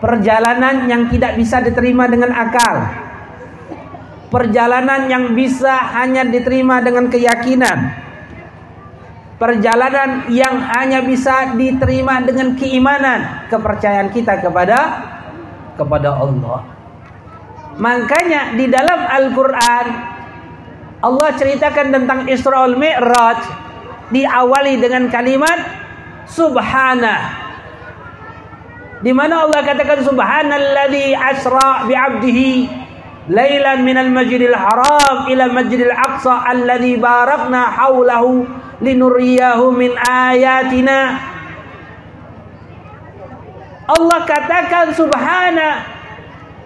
[0.00, 3.04] Perjalanan yang tidak bisa diterima dengan akal.
[4.32, 8.08] Perjalanan yang bisa hanya diterima dengan keyakinan.
[9.36, 14.78] Perjalanan yang hanya bisa diterima dengan keimanan, kepercayaan kita kepada
[15.76, 16.64] kepada Allah.
[17.76, 20.16] Makanya di dalam Al-Qur'an
[21.04, 23.65] Allah ceritakan tentang Isra Mi'raj
[24.12, 25.58] diawali dengan kalimat
[26.30, 27.46] subhana
[29.04, 32.52] di mana Allah katakan subhanalladzi asra bi 'abdihi
[33.28, 38.46] lailan minal masjidil haram ila masjidil aqsa alladzi barakna haulahu
[38.80, 41.18] linuriyahu min ayatina.
[43.86, 45.86] Allah katakan subhana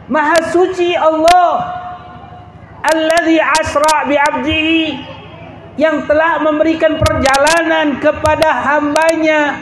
[0.09, 1.66] maha suci Allah
[2.88, 4.83] alladzi asra bi 'abdihi
[5.81, 9.57] yang telah memberikan perjalanan kepada hambanya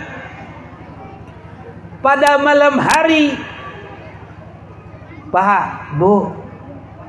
[2.03, 3.39] pada malam hari
[5.31, 6.33] Pak, Bu,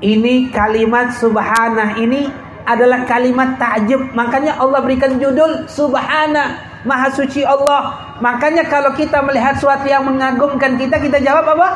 [0.04, 2.28] ini kalimat subhanah ini
[2.68, 4.12] adalah kalimat takjub.
[4.12, 8.14] Makanya Allah berikan judul subhanah, maha suci Allah.
[8.20, 11.70] Makanya kalau kita melihat sesuatu yang mengagumkan kita, kita jawab apa?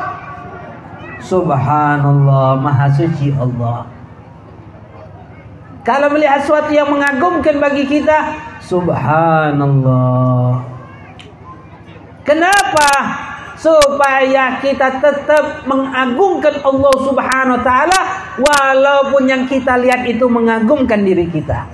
[1.24, 3.93] Subhanallah, maha suci Allah.
[5.84, 8.32] Kalau melihat sesuatu yang mengagumkan bagi kita,
[8.64, 10.64] subhanallah.
[12.24, 12.92] Kenapa?
[13.60, 18.00] Supaya kita tetap mengagungkan Allah Subhanahu wa taala
[18.40, 21.68] walaupun yang kita lihat itu mengagumkan diri kita.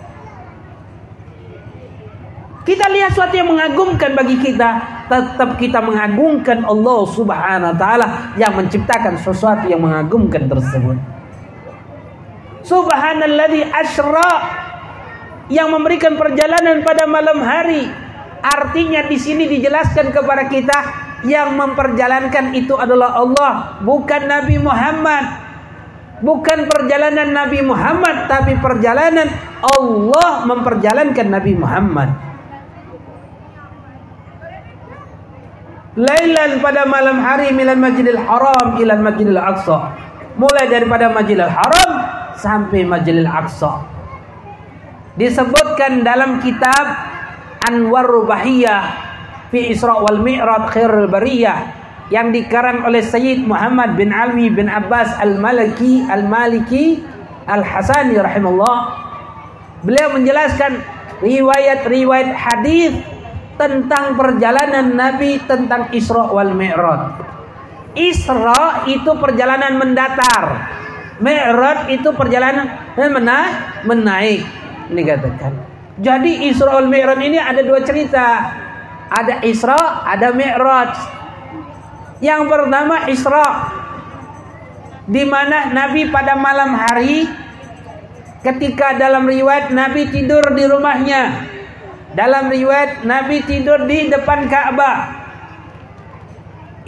[2.67, 4.71] Kita lihat sesuatu yang mengagumkan bagi kita,
[5.07, 11.20] tetap kita mengagungkan Allah Subhanahu wa taala yang menciptakan sesuatu yang mengagumkan tersebut.
[12.61, 14.33] Subhanalladzi asra
[15.51, 17.89] yang memberikan perjalanan pada malam hari.
[18.41, 20.79] Artinya di sini dijelaskan kepada kita
[21.29, 25.25] yang memperjalankan itu adalah Allah, bukan Nabi Muhammad.
[26.21, 29.25] Bukan perjalanan Nabi Muhammad, tapi perjalanan
[29.65, 32.13] Allah memperjalankan Nabi Muhammad.
[35.97, 39.97] Lailan pada malam hari milal Masjidil Haram ila Masjidil Aqsa.
[40.37, 41.91] Mulai daripada Masjidil Haram
[42.39, 43.83] sampai Majlil Aqsa.
[45.19, 46.87] Disebutkan dalam kitab
[47.67, 48.83] Anwar Rubahiyah
[49.51, 51.59] fi Isra wal Mi'raj Khairul Bariyah
[52.11, 57.03] yang dikarang oleh Sayyid Muhammad bin Alwi bin Abbas Al-Maliki Al-Maliki
[57.47, 58.79] Al-Hasani rahimahullah.
[59.87, 60.83] Beliau menjelaskan
[61.23, 62.93] riwayat-riwayat hadis
[63.61, 67.21] tentang perjalanan Nabi tentang Isra wal Mi'raj.
[67.95, 70.45] Isra itu perjalanan mendatar.
[71.21, 74.41] Mi'raj itu perjalanan menaik, menaik.
[74.89, 75.53] Ini katakan.
[76.01, 78.57] Jadi Isra wal Mi'raj ini ada dua cerita.
[79.13, 80.93] Ada Isra, ada Mi'raj.
[82.25, 83.49] Yang pertama Isra
[85.05, 87.29] di mana Nabi pada malam hari
[88.41, 91.23] ketika dalam riwayat Nabi tidur di rumahnya.
[92.17, 95.21] Dalam riwayat Nabi tidur di depan Ka'bah.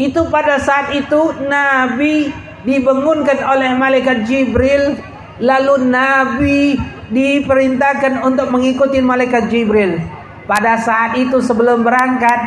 [0.01, 4.98] Itu pada saat itu Nabi dibangunkan oleh malaikat Jibril
[5.42, 6.79] lalu Nabi
[7.11, 9.98] diperintahkan untuk mengikuti malaikat Jibril
[10.46, 12.38] pada saat itu sebelum berangkat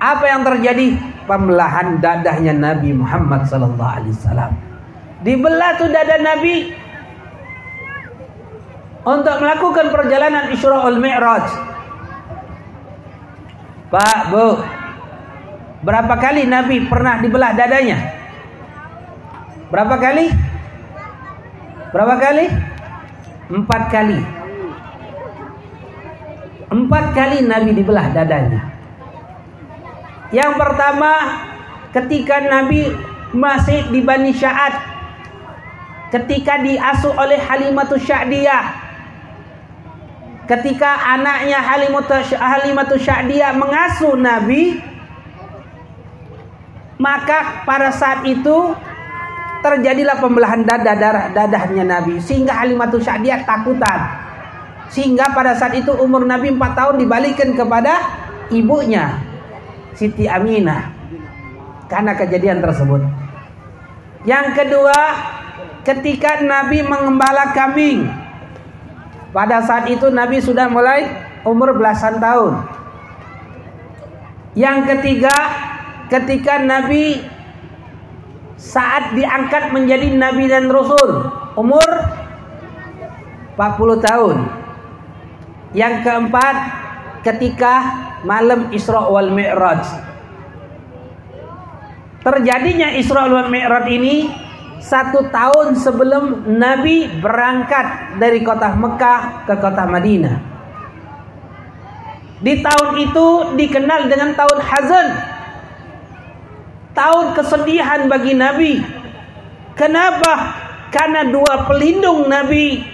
[0.00, 0.96] apa yang terjadi
[1.28, 4.52] pembelahan dadahnya Nabi Muhammad sallallahu alaihi wasallam.
[5.20, 6.72] Dibelah tuh dada Nabi
[9.04, 11.46] untuk melakukan perjalanan Isra'ul Mi'raj.
[13.90, 14.48] Pak, Bu.
[15.80, 18.19] Berapa kali Nabi pernah dibelah dadanya?
[19.70, 20.26] Berapa kali?
[21.94, 22.46] Berapa kali?
[23.50, 24.18] Empat kali.
[26.70, 28.66] Empat kali Nabi dibelah dadanya.
[30.34, 31.12] Yang pertama
[31.94, 32.94] ketika Nabi
[33.30, 34.74] masih di Bani Sya'ad
[36.10, 38.90] ketika diasuh oleh Halimatus Sya'diyah
[40.50, 44.82] ketika anaknya Halimatus Sya'diyah mengasuh Nabi
[46.98, 48.74] maka pada saat itu
[49.60, 54.00] terjadilah pembelahan dada darah dadahnya Nabi sehingga Halimatus Sya'diyah takutan
[54.90, 57.94] sehingga pada saat itu umur Nabi 4 tahun dibalikan kepada
[58.50, 59.20] ibunya
[59.94, 60.90] Siti Aminah
[61.90, 63.02] karena kejadian tersebut.
[64.22, 64.98] Yang kedua,
[65.82, 68.06] ketika Nabi mengembala kambing.
[69.30, 71.06] Pada saat itu Nabi sudah mulai
[71.46, 72.66] umur belasan tahun.
[74.58, 75.36] Yang ketiga,
[76.10, 77.22] ketika Nabi
[78.60, 81.88] saat diangkat menjadi nabi dan rasul, umur
[83.56, 84.36] 40 tahun.
[85.72, 86.56] Yang keempat,
[87.24, 87.74] ketika
[88.24, 89.84] malam Isra wal Mi'raj.
[92.20, 94.28] Terjadinya Isra wal Mi'raj ini
[94.80, 100.36] satu tahun sebelum Nabi berangkat dari kota Mekah ke kota Madinah.
[102.40, 103.26] Di tahun itu
[103.60, 105.08] dikenal dengan tahun hazan.
[107.00, 108.84] Tahun kesedihan bagi Nabi.
[109.72, 110.52] Kenapa?
[110.92, 112.84] Karena dua pelindung Nabi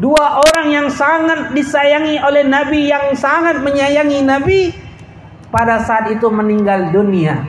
[0.00, 4.72] Dua orang yang sangat disayangi oleh Nabi yang sangat menyayangi Nabi
[5.52, 7.44] pada saat itu meninggal dunia.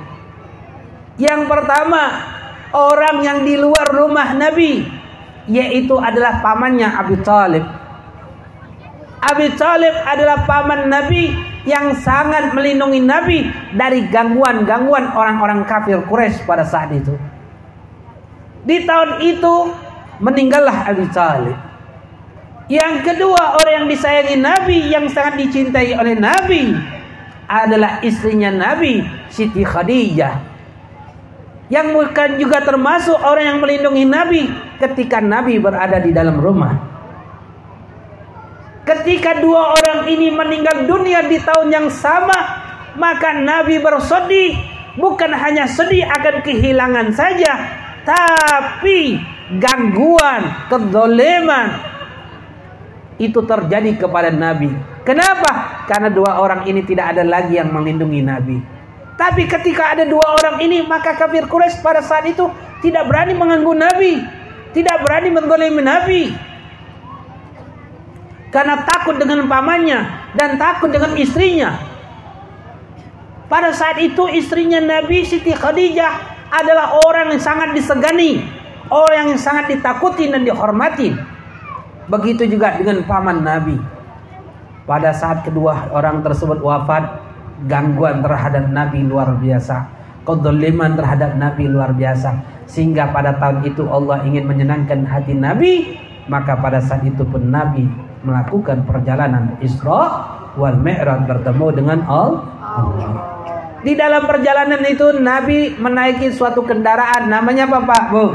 [1.16, 2.12] Yang pertama,
[2.76, 4.84] orang yang di luar rumah Nabi
[5.48, 7.81] yaitu adalah pamannya Abi Talib.
[9.22, 11.30] Abi Talib adalah paman Nabi
[11.70, 13.46] yang sangat melindungi Nabi
[13.78, 17.14] dari gangguan-gangguan orang-orang kafir Quraisy pada saat itu.
[18.66, 19.70] Di tahun itu
[20.22, 21.58] meninggallah Abi Talib.
[22.66, 26.74] Yang kedua orang yang disayangi Nabi yang sangat dicintai oleh Nabi
[27.46, 30.50] adalah istrinya Nabi Siti Khadijah.
[31.72, 34.42] Yang bukan juga termasuk orang yang melindungi Nabi
[34.82, 36.91] ketika Nabi berada di dalam rumah.
[38.92, 42.36] Ketika dua orang ini meninggal dunia di tahun yang sama,
[43.00, 44.60] maka Nabi bersedih,
[45.00, 47.56] bukan hanya sedih akan kehilangan saja,
[48.04, 49.16] tapi
[49.64, 51.72] gangguan, kedoleman,
[53.16, 54.76] itu terjadi kepada Nabi.
[55.08, 55.88] Kenapa?
[55.88, 58.60] Karena dua orang ini tidak ada lagi yang melindungi Nabi.
[59.16, 62.44] Tapi ketika ada dua orang ini, maka kafir Quraisy pada saat itu
[62.84, 64.20] tidak berani mengganggu Nabi,
[64.76, 66.51] tidak berani menggolemi Nabi.
[68.52, 70.00] Karena takut dengan pamannya
[70.36, 71.80] dan takut dengan istrinya.
[73.48, 76.14] Pada saat itu istrinya Nabi Siti Khadijah
[76.52, 78.44] adalah orang yang sangat disegani,
[78.92, 81.16] orang yang sangat ditakuti dan dihormati.
[82.12, 83.80] Begitu juga dengan paman Nabi.
[84.84, 87.24] Pada saat kedua orang tersebut wafat,
[87.72, 89.88] gangguan terhadap Nabi luar biasa.
[90.28, 92.36] Kedoliman terhadap Nabi luar biasa.
[92.68, 95.96] Sehingga pada tahun itu Allah ingin menyenangkan hati Nabi.
[96.28, 100.02] Maka pada saat itu pun Nabi melakukan perjalanan Isra
[100.58, 103.12] wal Mi'raj bertemu dengan Allah.
[103.82, 108.26] Di dalam perjalanan itu Nabi menaiki suatu kendaraan namanya apa Pak Bu?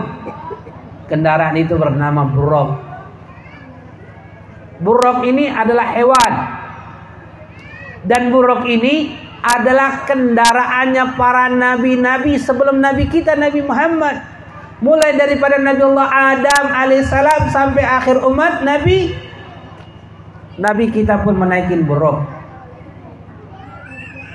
[1.06, 2.82] Kendaraan itu bernama Buruk.
[4.82, 6.32] Buruk ini adalah hewan.
[8.06, 14.22] Dan buruk ini adalah kendaraannya para nabi-nabi sebelum nabi kita Nabi Muhammad.
[14.76, 19.25] Mulai daripada Nabi Allah Adam alaihissalam sampai akhir umat Nabi
[20.56, 22.24] Nabi kita pun menaikin buruk.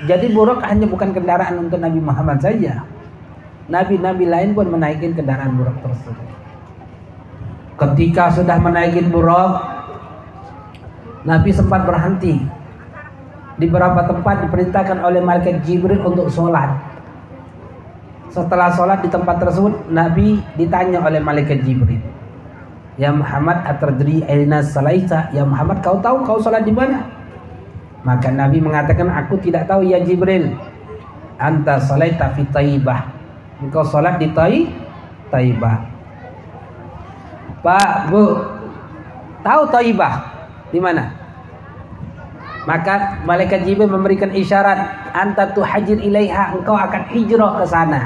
[0.06, 2.82] Jadi buruk hanya bukan kendaraan untuk Nabi Muhammad saja.
[3.70, 6.26] Nabi-nabi lain pun menaikin kendaraan buruk tersebut.
[7.78, 9.58] Ketika sudah menaikin buruk,
[11.22, 12.42] Nabi sempat berhenti
[13.58, 16.74] di beberapa tempat diperintahkan oleh malaikat Jibril untuk sholat.
[18.30, 22.02] Setelah sholat di tempat tersebut, Nabi ditanya oleh malaikat Jibril,
[23.00, 25.32] Ya Muhammad atardri aina salaita?
[25.32, 27.08] Ya Muhammad kau tahu kau sholat di mana?
[28.04, 30.52] Maka Nabi mengatakan aku tidak tahu ya Jibril.
[31.40, 33.08] Anta salaita fi Taibah.
[33.62, 34.68] Engkau sholat di Tai
[35.32, 35.88] Taibah.
[37.62, 38.42] Pak, Bu,
[39.40, 40.14] tahu Taibah?
[40.74, 41.14] Di mana?
[42.66, 48.00] Maka malaikat Jibril memberikan isyarat, anta hajir ilaiha, engkau akan hijrah ke sana.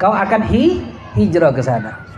[0.00, 0.80] Kau akan hi
[1.14, 2.10] hijrah ke sana.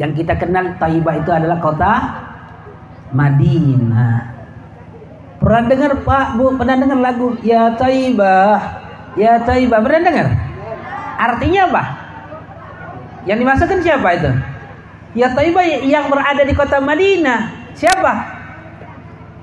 [0.00, 1.92] Yang kita kenal Taibah itu adalah kota
[3.12, 4.32] Madinah.
[5.36, 6.56] Pernah dengar Pak Bu?
[6.56, 8.80] Pernah dengar lagu Ya Taibah?
[9.20, 10.26] Ya Taibah pernah dengar?
[11.20, 11.82] Artinya apa?
[13.28, 14.30] Yang dimaksudkan siapa itu?
[15.12, 17.68] Ya Taibah yang berada di kota Madinah.
[17.76, 18.39] Siapa?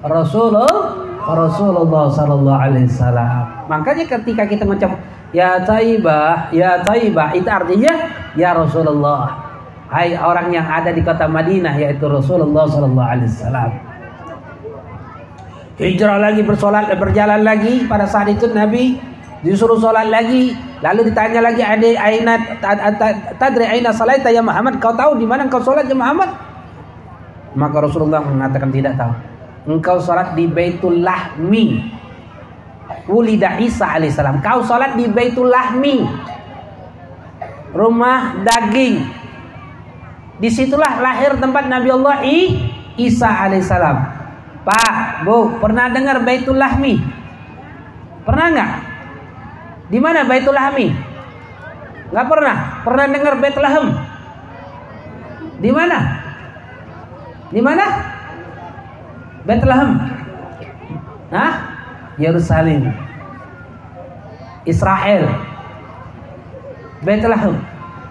[0.06, 0.94] Rasulullah
[1.28, 3.68] Rasulullah sallallahu alaihi wasallam.
[3.68, 4.96] Makanya ketika kita mengucap
[5.36, 7.94] ya Taibah, ya Taibah itu artinya
[8.38, 9.44] ya Rasulullah.
[9.88, 13.72] Hai orang yang ada di kota Madinah yaitu Rasulullah sallallahu alaihi wasallam.
[15.78, 18.98] Hijrah lagi bersolat berjalan lagi pada saat itu Nabi
[19.46, 22.34] disuruh sholat lagi lalu ditanya lagi ada aina
[23.38, 26.34] tadri aina salaita ya Muhammad kau tahu di mana kau sholat ya Muhammad
[27.54, 29.14] maka Rasulullah mengatakan tidak tahu
[29.68, 31.84] engkau sholat di Baitul Lahmi
[33.06, 36.08] Wulida Isa alaihissalam kau sholat di Baitul Lahmi
[37.76, 39.04] rumah daging
[40.40, 42.38] di situlah lahir tempat Nabi Allah I,
[42.96, 43.98] Isa alaihissalam
[44.64, 46.98] Pak Bu pernah dengar Baitul Lahmi
[48.24, 48.72] pernah nggak
[49.88, 50.92] di mana Baitul Lahmi?
[52.12, 52.58] Enggak pernah.
[52.84, 53.88] Pernah dengar Bethlehem?
[55.60, 56.00] Di mana?
[57.52, 57.86] Di mana?
[59.48, 59.96] Bethlehem.
[61.32, 61.52] Nah,
[62.20, 62.92] Yerusalem.
[64.68, 65.32] Israel.
[67.00, 67.56] Bethlehem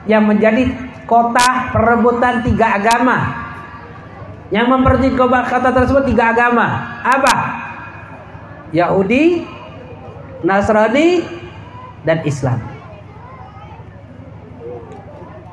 [0.09, 0.73] yang menjadi
[1.05, 3.45] kota perebutan tiga agama.
[4.49, 6.97] Yang mempercayai kota tersebut tiga agama.
[7.05, 7.35] Apa?
[8.71, 9.45] Yahudi,
[10.47, 11.27] Nasrani,
[12.07, 12.63] dan Islam.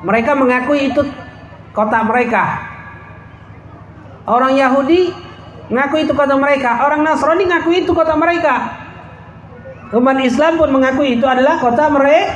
[0.06, 1.02] Mereka mengakui itu
[1.74, 2.70] kota mereka.
[4.24, 5.10] Orang Yahudi
[5.68, 6.84] mengakui itu kota mereka.
[6.84, 8.54] Orang Nasrani mengakui itu kota mereka.
[9.94, 12.34] Umat Islam pun mengakui itu adalah kota mereka.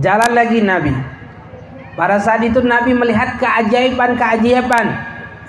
[0.00, 0.92] Jalan lagi Nabi.
[1.92, 4.86] Pada saat itu Nabi melihat keajaiban-keajaiban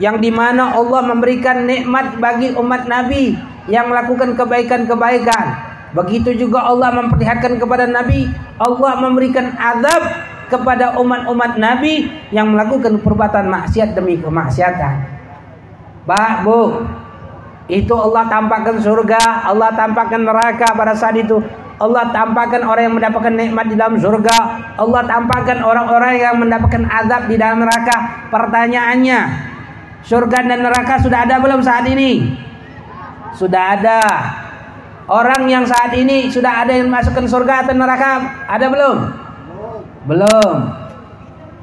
[0.01, 3.39] yang di mana Allah memberikan nikmat bagi umat Nabi
[3.71, 5.45] yang melakukan kebaikan-kebaikan.
[5.93, 13.49] Begitu juga Allah memperlihatkan kepada Nabi, Allah memberikan azab kepada umat-umat Nabi yang melakukan perbuatan
[13.49, 15.09] maksiat demi kemaksiatan.
[16.05, 16.85] Pak, Bu,
[17.65, 21.41] itu Allah tampakkan surga, Allah tampakkan neraka pada saat itu.
[21.81, 24.37] Allah tampakkan orang yang mendapatkan nikmat di dalam surga.
[24.77, 28.29] Allah tampakkan orang-orang yang mendapatkan azab di dalam neraka.
[28.29, 29.19] Pertanyaannya,
[30.03, 32.35] Surga dan neraka sudah ada belum saat ini?
[33.39, 34.01] Sudah ada.
[35.07, 39.22] Orang yang saat ini sudah ada yang masukkan surga atau neraka, ada belum?
[40.03, 40.57] Belum.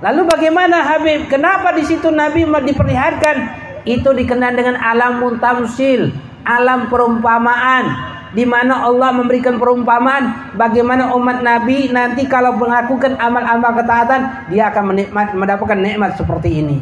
[0.01, 1.29] Lalu bagaimana Habib?
[1.29, 3.37] Kenapa di situ Nabi diperlihatkan
[3.85, 6.09] itu dikenal dengan alam muntamsil,
[6.45, 14.49] alam perumpamaan di mana Allah memberikan perumpamaan bagaimana umat Nabi nanti kalau melakukan amal-amal ketaatan
[14.49, 16.79] dia akan menikmat, mendapatkan nikmat seperti ini.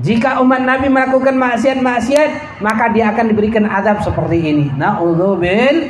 [0.00, 4.66] Jika umat Nabi melakukan maksiat-maksiat, maka dia akan diberikan azab seperti ini.
[4.72, 5.84] Nauzubil.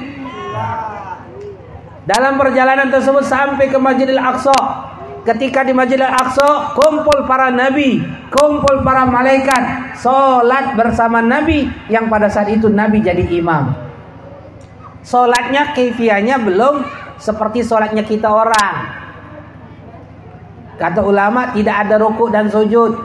[2.03, 4.59] Dalam perjalanan tersebut sampai ke Masjidil Aqsa.
[5.22, 8.03] Ketika di Masjidil Aqsa, kumpul para nabi,
[8.34, 13.70] kumpul para malaikat, salat bersama Nabi yang pada saat itu Nabi jadi imam.
[15.07, 16.82] Salatnya kefianya belum
[17.22, 18.74] seperti salatnya kita orang.
[20.74, 22.98] Kata ulama tidak ada rukuk dan sujud.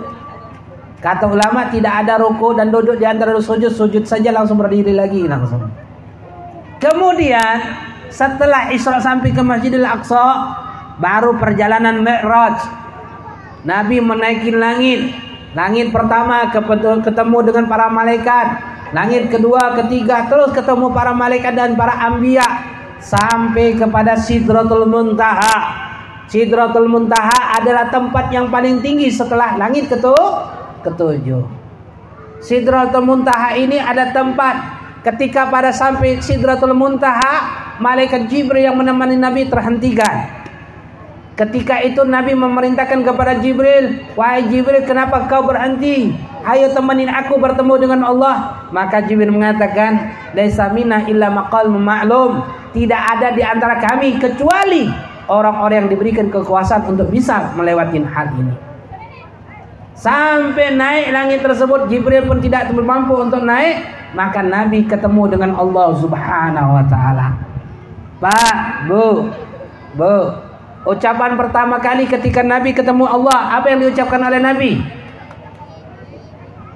[0.98, 5.22] Kata ulama tidak ada ruku dan duduk di antara sujud, sujud saja langsung berdiri lagi
[5.30, 5.70] langsung.
[6.82, 7.62] Kemudian
[8.10, 10.26] setelah Isra sampai ke Masjidil Aqsa,
[10.98, 12.58] baru perjalanan Mi'raj.
[13.68, 15.12] Nabi menaiki langit.
[15.56, 18.48] Langit pertama ketemu dengan para malaikat.
[18.96, 22.46] Langit kedua, ketiga, terus ketemu para malaikat dan para ambia
[23.04, 25.88] sampai kepada Sidratul Muntaha.
[26.28, 31.44] Sidratul Muntaha adalah tempat yang paling tinggi setelah langit ketujuh ketujuh.
[32.40, 39.48] Sidratul Muntaha ini ada tempat ketika pada sampai Sidratul Muntaha malaikat Jibril yang menemani Nabi
[39.48, 40.36] terhentikan.
[41.38, 46.10] Ketika itu Nabi memerintahkan kepada Jibril, "Wahai Jibril, kenapa kau berhenti?
[46.42, 52.42] Ayo temenin aku bertemu dengan Allah." Maka Jibril mengatakan, "Laisa minna illa maqal ma'lum."
[52.74, 54.90] Tidak ada di antara kami kecuali
[55.30, 58.67] orang-orang yang diberikan kekuasaan untuk bisa melewati hal ini.
[59.98, 63.82] Sampai naik langit tersebut Jibril pun tidak mampu untuk naik,
[64.14, 67.34] maka Nabi ketemu dengan Allah Subhanahu wa taala.
[68.22, 69.34] Pak, Bu.
[69.98, 70.18] Bu.
[70.86, 74.72] Ucapan pertama kali ketika Nabi ketemu Allah, apa yang diucapkan oleh Nabi?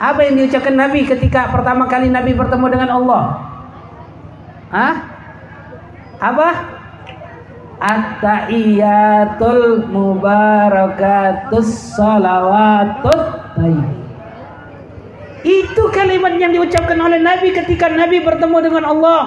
[0.01, 3.23] Apa yang diucapkan Nabi ketika pertama kali Nabi bertemu dengan Allah?
[4.73, 4.93] Hah?
[6.17, 6.49] Apa?
[7.81, 13.97] At-tahiyatul mubarakatus salawatut tayyib.
[15.41, 19.21] Itu kalimat yang diucapkan oleh Nabi ketika Nabi bertemu dengan Allah.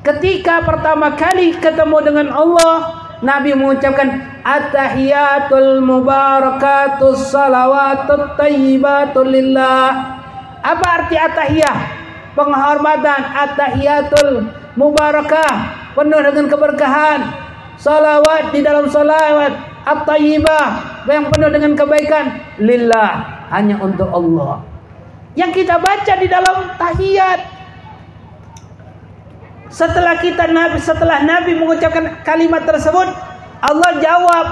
[0.00, 2.76] Ketika pertama kali ketemu dengan Allah,
[3.20, 10.16] Nabi mengucapkan At-tahiyatul mubarakatus salawatut tayyibatul lillah.
[10.64, 12.00] Apa arti at-tahiyah?
[12.32, 14.48] Penghormatan at-tahiyatul
[14.80, 17.20] mubarakah, penuh dengan keberkahan.
[17.80, 19.52] Salawat di dalam salawat.
[19.88, 20.68] At-tayyibah.
[21.08, 22.24] Yang penuh dengan kebaikan.
[22.60, 23.10] Lillah,
[23.50, 24.62] hanya untuk Allah.
[25.34, 27.40] Yang kita baca di dalam tahiyat.
[29.70, 33.06] Setelah kita Nabi setelah Nabi mengucapkan kalimat tersebut
[33.62, 34.46] Allah jawab.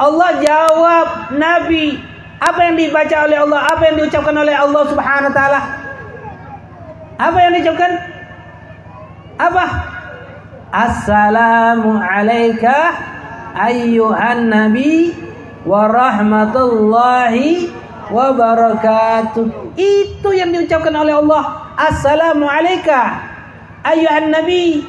[0.00, 2.00] Allah jawab Nabi
[2.40, 3.60] apa yang dibaca oleh Allah?
[3.68, 5.60] Apa yang diucapkan oleh Allah Subhanahu wa taala?
[7.20, 7.92] Apa yang diucapkan?
[9.36, 9.64] Apa
[10.70, 12.94] Assalamu alayka
[13.58, 15.10] ayyuhan nabi
[15.66, 17.74] wa rahmatullahi
[18.10, 23.18] wa barakatuh itu yang diucapkan oleh Allah Assalamu alayka
[23.82, 24.86] ayyuhan nabi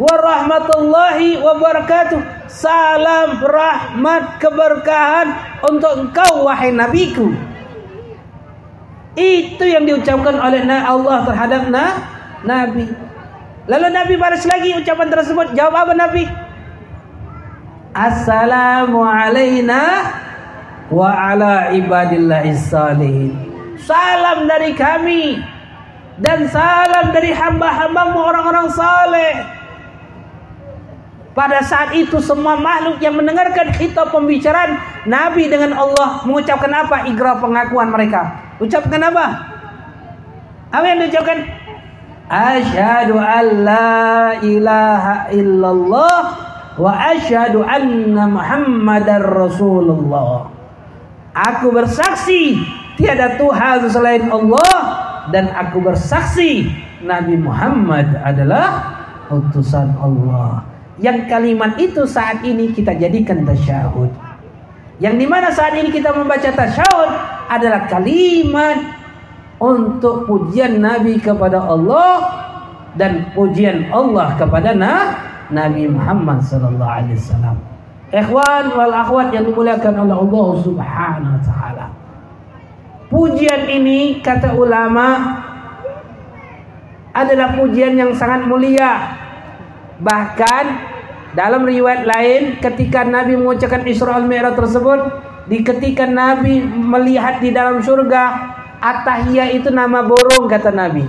[0.00, 2.48] warahmatullahi wabarakatuh.
[2.48, 7.32] Salam rahmat keberkahan untuk engkau wahai nabiku.
[9.12, 11.84] Itu yang diucapkan oleh Allah terhadap na,
[12.42, 13.11] Nabi.
[13.70, 15.54] Lalu Nabi balas lagi ucapan tersebut.
[15.54, 16.26] Jawab apa Nabi?
[17.94, 20.10] Assalamu alaina
[20.90, 23.38] wa ala ibadillahis salihin.
[23.78, 25.38] Salam dari kami
[26.18, 29.32] dan salam dari hamba-hambamu orang-orang saleh
[31.32, 37.06] pada saat itu semua makhluk yang mendengarkan khitab pembicaraan Nabi dengan Allah mengucapkan apa?
[37.06, 38.42] Igra pengakuan mereka.
[38.58, 39.26] Ucapkan apa?
[40.74, 41.61] Apa yang diucapkan?
[42.32, 46.20] Asyhadu an la ilaha illallah
[46.80, 50.48] wa asyhadu anna Muhammadar Rasulullah.
[51.36, 52.56] Aku bersaksi
[52.96, 54.76] tiada Tuhan selain Allah
[55.28, 56.72] dan aku bersaksi
[57.04, 58.80] Nabi Muhammad adalah
[59.28, 60.64] utusan Allah.
[60.96, 64.08] Yang kalimat itu saat ini kita jadikan tasyahud.
[65.04, 67.10] Yang di mana saat ini kita membaca tasyahud
[67.52, 69.01] adalah kalimat
[69.62, 72.18] untuk pujian Nabi kepada Allah
[72.98, 74.74] dan pujian Allah kepada
[75.54, 77.56] Nabi Muhammad sallallahu alaihi wasallam.
[78.10, 81.86] Ikhwan wal akhwat yang dimuliakan oleh Allah Subhanahu wa taala.
[83.06, 85.38] Pujian ini kata ulama
[87.14, 89.22] adalah pujian yang sangat mulia
[90.02, 90.64] Bahkan
[91.38, 95.00] dalam riwayat lain ketika Nabi mengucapkan Isra al-Mi'raj tersebut,
[95.46, 98.24] di ketika Nabi melihat di dalam surga,
[98.82, 101.06] Atahiyah itu nama burung kata Nabi.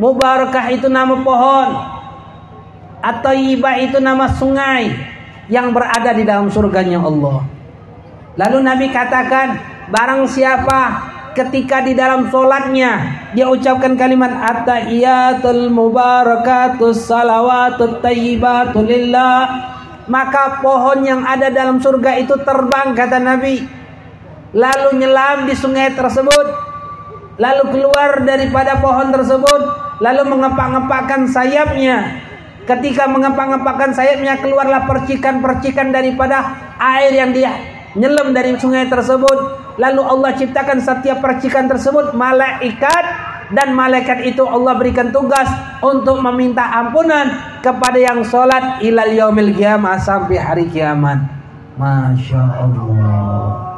[0.00, 1.68] Mubarakah itu nama pohon.
[3.02, 4.88] At-Tayyibah itu nama sungai
[5.52, 7.44] yang berada di dalam surganya Allah.
[8.40, 9.60] Lalu Nabi katakan,
[9.92, 10.80] barang siapa
[11.36, 19.48] ketika di dalam solatnya dia ucapkan kalimat at-tahiyatul mubarakatus salawatut tayyibatul lillah
[20.12, 23.81] maka pohon yang ada dalam surga itu terbang kata Nabi
[24.52, 26.72] lalu nyelam di sungai tersebut.
[27.40, 29.60] Lalu keluar daripada pohon tersebut.
[30.04, 32.20] Lalu mengepak-ngepakkan sayapnya.
[32.62, 37.52] Ketika mengepak-ngepakkan sayapnya keluarlah percikan-percikan daripada air yang dia
[37.96, 39.60] nyelam dari sungai tersebut.
[39.80, 43.34] Lalu Allah ciptakan setiap percikan tersebut malaikat.
[43.52, 45.44] Dan malaikat itu Allah berikan tugas
[45.84, 51.20] untuk meminta ampunan kepada yang sholat ilal yaumil kiamah sampai hari kiamat.
[51.76, 53.71] Masya Allah.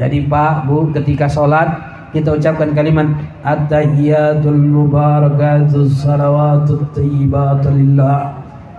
[0.00, 1.68] Jadi Pak Bu ketika sholat
[2.12, 3.08] kita ucapkan kalimat
[3.40, 6.92] at-tahiyatul mubarakatus salawatut.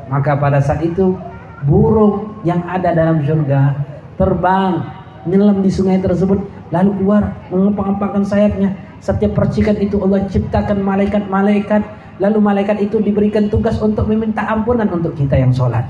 [0.09, 1.17] Maka pada saat itu
[1.65, 3.73] burung yang ada dalam surga
[4.17, 4.85] terbang
[5.25, 6.37] nyelam di sungai tersebut
[6.69, 8.69] lalu keluar mengepang-empangkan sayapnya.
[9.01, 11.81] Setiap percikan itu Allah ciptakan malaikat-malaikat
[12.21, 15.85] lalu malaikat itu diberikan tugas untuk meminta ampunan untuk kita yang sholat.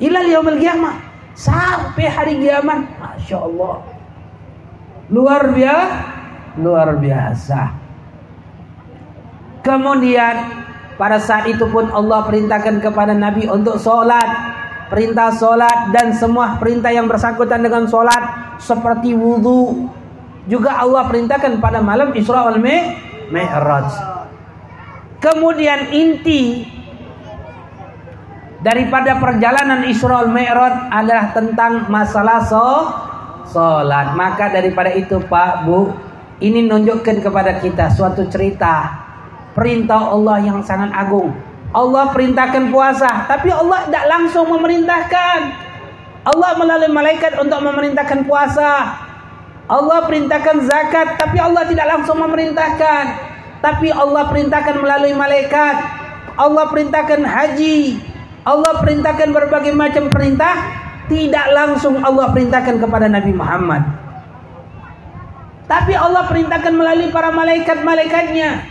[0.00, 0.60] Ilal yaumil
[1.36, 3.97] sampai hari kiamat Masya Allah
[5.08, 6.16] luar biasa
[6.58, 7.60] luar biasa.
[9.62, 10.36] Kemudian
[10.98, 14.58] pada saat itu pun Allah perintahkan kepada Nabi untuk sholat.
[14.88, 19.84] Perintah solat dan semua perintah yang bersangkutan dengan solat seperti wudhu
[20.48, 23.88] juga Allah perintahkan pada malam Isra wal Mi'raj.
[25.20, 26.64] Kemudian inti
[28.64, 32.68] daripada perjalanan Isra wal Mi'raj adalah tentang masalah so
[33.50, 34.14] salat.
[34.14, 35.92] Maka daripada itu Pak, Bu,
[36.38, 39.08] ini menunjukkan kepada kita suatu cerita
[39.58, 41.34] perintah Allah yang sangat agung.
[41.74, 45.38] Allah perintahkan puasa, tapi Allah tidak langsung memerintahkan.
[46.24, 49.04] Allah melalui malaikat untuk memerintahkan puasa.
[49.68, 53.04] Allah perintahkan zakat, tapi Allah tidak langsung memerintahkan.
[53.60, 55.76] Tapi Allah perintahkan melalui malaikat.
[56.38, 58.00] Allah perintahkan haji.
[58.46, 60.87] Allah perintahkan berbagai macam perintah.
[61.08, 63.82] Tidak langsung Allah perintahkan kepada Nabi Muhammad.
[65.68, 68.64] Tapi Allah perintahkan melalui para malaikat-malaikatnya.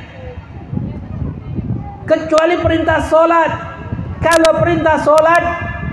[2.05, 3.51] Kecuali perintah solat.
[4.17, 5.43] Kalau perintah solat,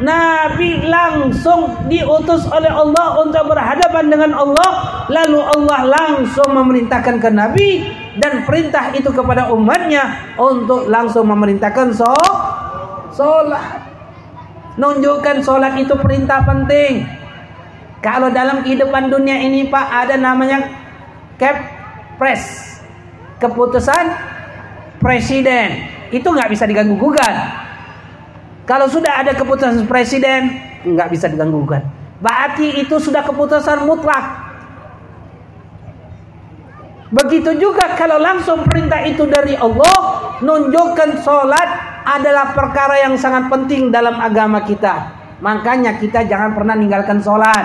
[0.00, 4.70] Nabi langsung diutus oleh Allah untuk berhadapan dengan Allah
[5.06, 7.68] lalu Allah langsung memerintahkan ke Nabi
[8.18, 12.10] dan perintah itu kepada umatnya untuk langsung memerintahkan so
[13.14, 13.83] solat
[14.74, 17.06] nunjukkan solat itu perintah penting
[18.04, 20.66] kalau dalam kehidupan dunia ini Pak ada namanya
[21.40, 22.76] kepres
[23.38, 24.04] keputusan
[24.98, 27.64] presiden itu nggak bisa diganggu gugat
[28.64, 30.56] kalau sudah ada keputusan presiden,
[30.88, 31.84] nggak bisa diganggu gugat.
[32.24, 34.40] Berarti itu sudah keputusan mutlak.
[37.14, 39.98] Begitu juga kalau langsung perintah itu dari Allah,
[40.42, 41.68] nunjukkan sholat
[42.02, 45.14] adalah perkara yang sangat penting dalam agama kita.
[45.38, 47.64] Makanya kita jangan pernah ninggalkan sholat.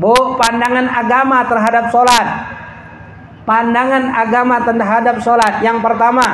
[0.00, 2.26] Bu, pandangan agama terhadap sholat.
[3.44, 5.60] Pandangan agama terhadap sholat.
[5.60, 6.26] Yang pertama,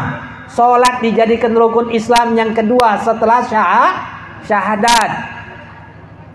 [0.53, 3.93] Sholat dijadikan rukun Islam yang kedua setelah syah,
[4.45, 5.11] syahadat.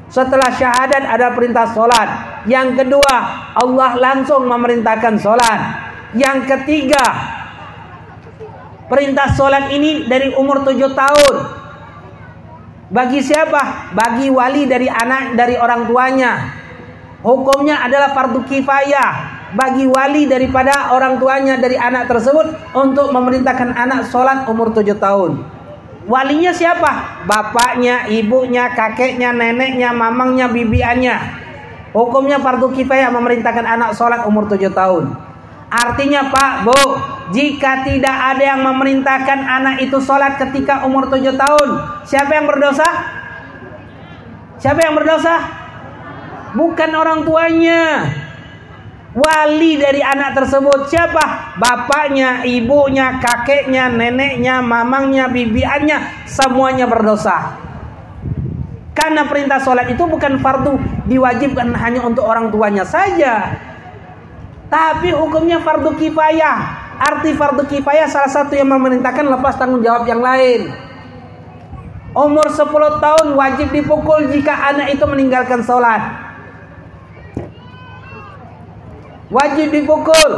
[0.08, 2.10] Setelah syahadat ada perintah sholat.
[2.48, 3.16] Yang kedua
[3.56, 5.60] Allah langsung memerintahkan sholat.
[6.16, 7.04] Yang ketiga
[8.88, 11.36] perintah sholat ini dari umur tujuh tahun.
[12.88, 13.92] Bagi siapa?
[13.92, 16.56] Bagi wali dari anak dari orang tuanya.
[17.20, 24.08] Hukumnya adalah fardu kifayah bagi wali daripada orang tuanya dari anak tersebut untuk memerintahkan anak
[24.08, 25.57] sholat umur tujuh tahun.
[26.08, 27.24] Walinya siapa?
[27.28, 31.16] Bapaknya, ibunya, kakeknya, neneknya, mamangnya, bibiannya.
[31.92, 35.12] Hukumnya fardu kifayah memerintahkan anak sholat umur tujuh tahun.
[35.68, 36.80] Artinya Pak, Bu,
[37.36, 41.70] jika tidak ada yang memerintahkan anak itu sholat ketika umur tujuh tahun,
[42.08, 42.88] siapa yang berdosa?
[44.64, 45.36] Siapa yang berdosa?
[46.56, 48.08] Bukan orang tuanya.
[49.18, 51.58] Wali dari anak tersebut siapa?
[51.58, 57.58] Bapaknya, ibunya, kakeknya, neneknya, mamangnya, bibiannya, semuanya berdosa.
[58.94, 60.78] Karena perintah sholat itu bukan fardu
[61.10, 63.58] diwajibkan hanya untuk orang tuanya saja.
[64.70, 66.86] Tapi hukumnya fardu kifayah.
[67.02, 70.70] Arti fardu kifayah salah satu yang memerintahkan lepas tanggung jawab yang lain.
[72.14, 72.70] Umur 10
[73.02, 76.27] tahun wajib dipukul jika anak itu meninggalkan sholat.
[79.32, 80.32] Wajib dipukul.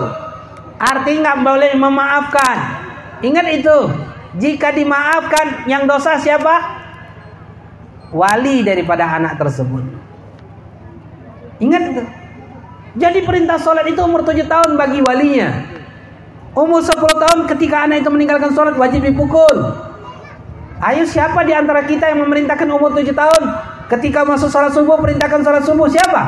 [0.80, 2.58] Artinya nggak boleh memaafkan.
[3.20, 3.78] Ingat itu.
[4.40, 6.80] Jika dimaafkan yang dosa siapa?
[8.14, 9.84] Wali daripada anak tersebut.
[11.60, 12.04] Ingat itu.
[12.98, 15.68] Jadi perintah sholat itu umur 7 tahun bagi walinya.
[16.58, 19.58] Umur 10 tahun ketika anak itu meninggalkan sholat wajib dipukul.
[20.80, 23.44] Ayo siapa di antara kita yang memerintahkan umur 7 tahun
[23.92, 26.24] ketika masuk sholat subuh perintahkan sholat subuh siapa?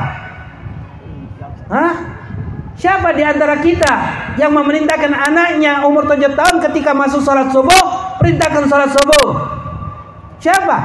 [1.72, 2.21] Hah?
[2.80, 3.94] Siapa di antara kita
[4.40, 9.28] yang memerintahkan anaknya umur 7 tahun ketika masuk sholat subuh, perintahkan sholat subuh?
[10.42, 10.78] Siapa?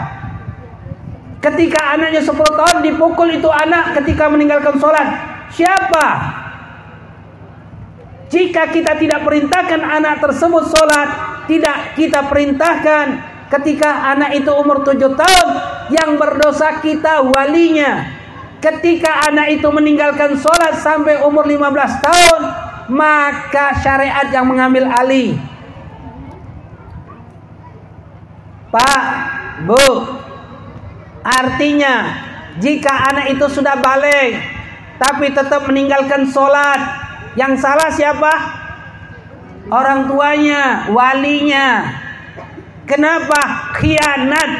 [1.40, 5.08] Ketika anaknya 10 tahun dipukul itu anak ketika meninggalkan sholat.
[5.54, 6.06] Siapa?
[8.26, 11.08] Jika kita tidak perintahkan anak tersebut sholat,
[11.46, 13.06] tidak kita perintahkan
[13.46, 15.48] ketika anak itu umur 7 tahun,
[15.94, 18.10] yang berdosa kita walinya,
[18.60, 22.42] ketika anak itu meninggalkan sholat sampai umur 15 tahun
[22.88, 25.36] maka syariat yang mengambil alih
[28.66, 29.02] Pak,
[29.64, 29.86] Bu
[31.26, 32.12] artinya
[32.60, 34.40] jika anak itu sudah balik
[34.96, 36.80] tapi tetap meninggalkan sholat
[37.36, 38.32] yang salah siapa?
[39.68, 41.90] orang tuanya, walinya
[42.88, 43.74] kenapa?
[43.76, 44.50] khianat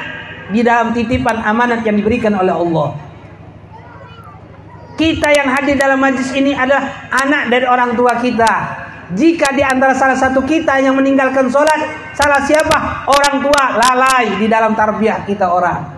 [0.53, 3.06] di dalam titipan amanat yang diberikan oleh Allah
[4.97, 8.53] kita yang hadir dalam majlis ini adalah anak dari orang tua kita.
[9.15, 13.07] Jika di antara salah satu kita yang meninggalkan sholat, salah siapa?
[13.07, 15.95] Orang tua lalai di dalam tarbiyah kita orang.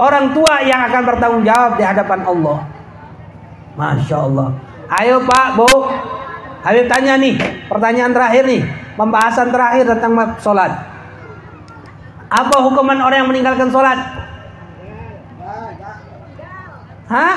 [0.00, 2.58] Orang tua yang akan bertanggung jawab di hadapan Allah.
[3.78, 4.48] Masya Allah.
[4.90, 5.68] Ayo Pak, Bu.
[6.66, 7.36] Habib tanya nih,
[7.68, 8.64] pertanyaan terakhir nih.
[8.98, 10.72] Pembahasan terakhir tentang sholat.
[12.26, 13.96] Apa hukuman orang yang meninggalkan sholat?
[17.10, 17.36] Hah?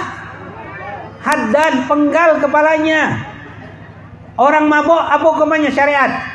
[1.24, 3.26] Haddan, penggal kepalanya.
[4.38, 6.30] Orang mabuk apa hukumannya syariat?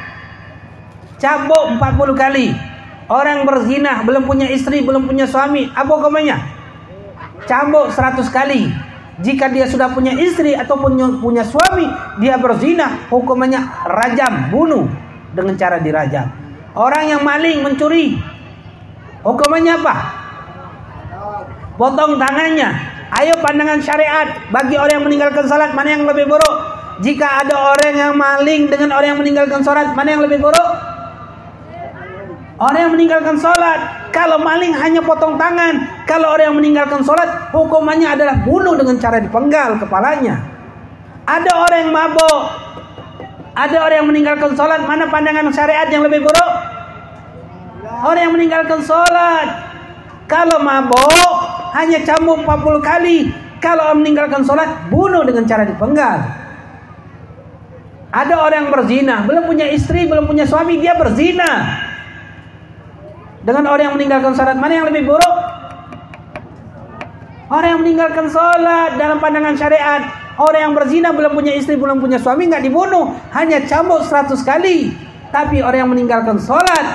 [1.23, 2.51] Cabuk 40 kali.
[3.07, 6.37] Orang berzina belum punya istri, belum punya suami, apa hukumannya?
[7.47, 8.69] Cambuk 100 kali.
[9.19, 11.87] Jika dia sudah punya istri ataupun punya suami,
[12.23, 14.87] dia berzina, hukumannya rajam, bunuh
[15.35, 16.27] dengan cara dirajam.
[16.75, 18.15] Orang yang maling, mencuri,
[19.27, 19.95] hukumannya apa?
[21.79, 22.98] Potong tangannya.
[23.09, 26.79] Ayo pandangan syariat bagi orang yang meninggalkan salat mana yang lebih buruk?
[26.99, 30.71] Jika ada orang yang maling dengan orang yang meninggalkan sholat, mana yang lebih buruk?
[32.59, 35.79] Orang yang meninggalkan sholat, kalau maling hanya potong tangan.
[36.11, 40.43] Kalau orang yang meninggalkan sholat, hukumannya adalah bunuh dengan cara dipenggal kepalanya.
[41.23, 42.43] Ada orang yang mabuk,
[43.55, 46.53] ada orang yang meninggalkan sholat, mana pandangan syariat yang lebih buruk?
[47.87, 49.68] Orang yang meninggalkan sholat,
[50.29, 51.33] kalau mabuk
[51.73, 53.19] hanya cambuk 40 kali.
[53.59, 56.23] Kalau meninggalkan sholat, bunuh dengan cara dipenggal.
[58.15, 61.83] Ada orang yang berzina, belum punya istri, belum punya suami, dia berzina.
[63.43, 65.37] Dengan orang yang meninggalkan salat, mana yang lebih buruk?
[67.51, 70.07] Orang yang meninggalkan sholat dalam pandangan syariat.
[70.39, 73.11] Orang yang berzina belum punya istri, belum punya suami, nggak dibunuh.
[73.35, 74.95] Hanya cambuk 100 kali.
[75.35, 76.87] Tapi orang yang meninggalkan sholat,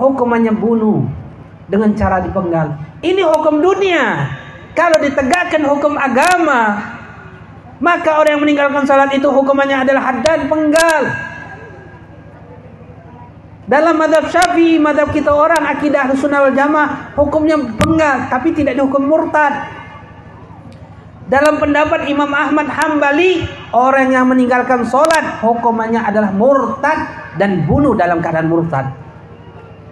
[0.00, 1.20] hukumannya bunuh.
[1.70, 2.74] Dengan cara dipenggal.
[2.98, 4.26] Ini hukum dunia.
[4.74, 6.82] Kalau ditegakkan hukum agama,
[7.78, 11.02] maka orang yang meninggalkan salat itu hukumannya adalah haddan penggal.
[13.70, 19.06] Dalam madhab syafi'i, madhab kita orang akidah sunnah wal jamaah, hukumnya penggal, tapi tidak dihukum
[19.06, 19.78] murtad.
[21.30, 26.98] Dalam pendapat Imam Ahmad Hambali, orang yang meninggalkan sholat, hukumannya adalah murtad
[27.38, 28.90] dan bunuh dalam keadaan murtad.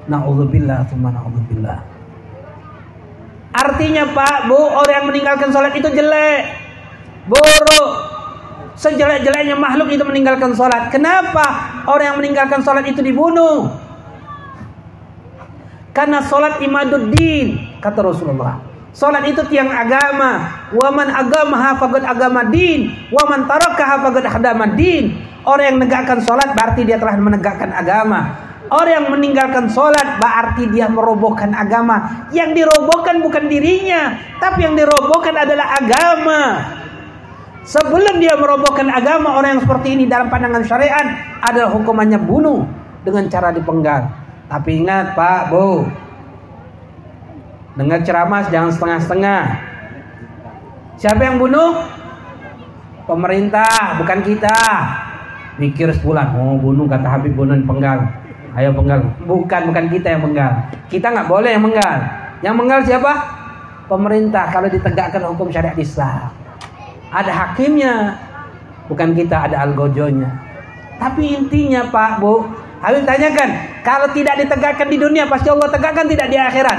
[0.09, 1.79] Na'udzubillah, thumma na'udzubillah.
[3.53, 6.69] Artinya Pak, Bu, orang yang meninggalkan sholat itu jelek
[7.29, 7.91] buruk
[8.79, 11.45] sejelek-jeleknya makhluk itu meninggalkan sholat kenapa
[11.85, 13.69] orang yang meninggalkan sholat itu dibunuh
[15.93, 18.65] karena sholat imaduddin kata Rasulullah
[18.99, 20.67] Sholat itu tiang agama.
[20.75, 22.91] Waman agama hafagad agama din.
[23.15, 25.15] Waman taraka hafagad hadama din.
[25.47, 28.48] Orang yang menegakkan sholat berarti dia telah menegakkan agama.
[28.69, 32.29] Orang yang meninggalkan sholat berarti dia merobohkan agama.
[32.37, 34.17] Yang dirobohkan bukan dirinya.
[34.37, 36.41] Tapi yang dirobohkan adalah agama.
[37.65, 41.05] Sebelum dia merobohkan agama orang yang seperti ini dalam pandangan syariat
[41.45, 42.65] adalah hukumannya bunuh
[43.05, 44.09] dengan cara dipenggal.
[44.49, 45.89] Tapi ingat Pak, Bu.
[47.77, 49.43] Dengar ceramah jangan setengah-setengah.
[50.97, 51.79] Siapa yang bunuh?
[53.05, 54.61] Pemerintah, bukan kita.
[55.57, 58.28] Mikir sebulan, oh bunuh kata Habib bunuh penggal.
[58.59, 59.07] Ayo penggal.
[59.23, 60.53] Bukan, bukan kita yang penggal.
[60.91, 61.99] Kita nggak boleh yang penggal.
[62.43, 63.13] Yang penggal siapa?
[63.87, 66.29] Pemerintah kalau ditegakkan hukum syariat Islam
[67.09, 68.21] ada hakimnya
[68.89, 70.29] bukan kita ada algojonya
[71.01, 72.45] tapi intinya Pak Bu
[72.79, 76.79] Habib tanyakan kalau tidak ditegakkan di dunia pasti Allah tegakkan tidak di akhirat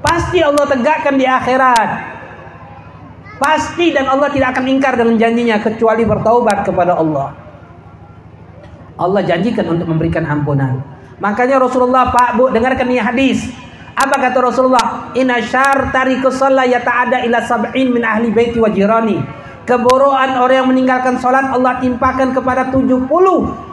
[0.00, 1.88] pasti Allah tegakkan di akhirat
[3.42, 7.34] pasti dan Allah tidak akan ingkar dengan janjinya kecuali bertaubat kepada Allah
[8.94, 10.82] Allah janjikan untuk memberikan ampunan
[11.18, 13.50] makanya Rasulullah Pak Bu dengarkan ini hadis
[13.94, 15.14] apa kata Rasulullah?
[15.14, 19.22] Inna syar tarikus sholat yata'ada ila sab'in min ahli baiti wa jirani.
[19.64, 23.06] Keboroan orang yang meninggalkan sholat Allah timpakan kepada 70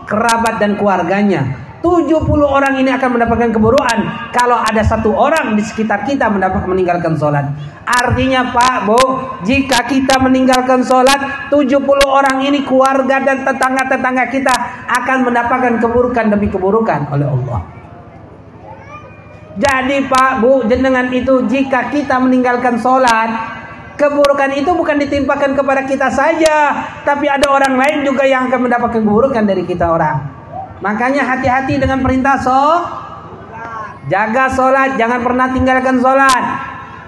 [0.05, 1.70] kerabat dan keluarganya.
[1.81, 2.13] 70
[2.45, 7.49] orang ini akan mendapatkan keburuan kalau ada satu orang di sekitar kita mendapat meninggalkan sholat.
[7.81, 9.01] Artinya Pak, Bu,
[9.41, 14.53] jika kita meninggalkan sholat, 70 orang ini keluarga dan tetangga-tetangga kita
[14.93, 17.59] akan mendapatkan keburukan demi keburukan oleh Allah.
[19.51, 23.59] Jadi Pak Bu jenengan itu jika kita meninggalkan sholat
[23.99, 26.71] Keburukan itu bukan ditimpakan kepada kita saja
[27.03, 30.40] Tapi ada orang lain juga yang akan mendapatkan keburukan dari kita orang
[30.81, 32.61] Makanya hati-hati dengan perintah so
[34.09, 36.43] Jaga sholat Jangan pernah tinggalkan sholat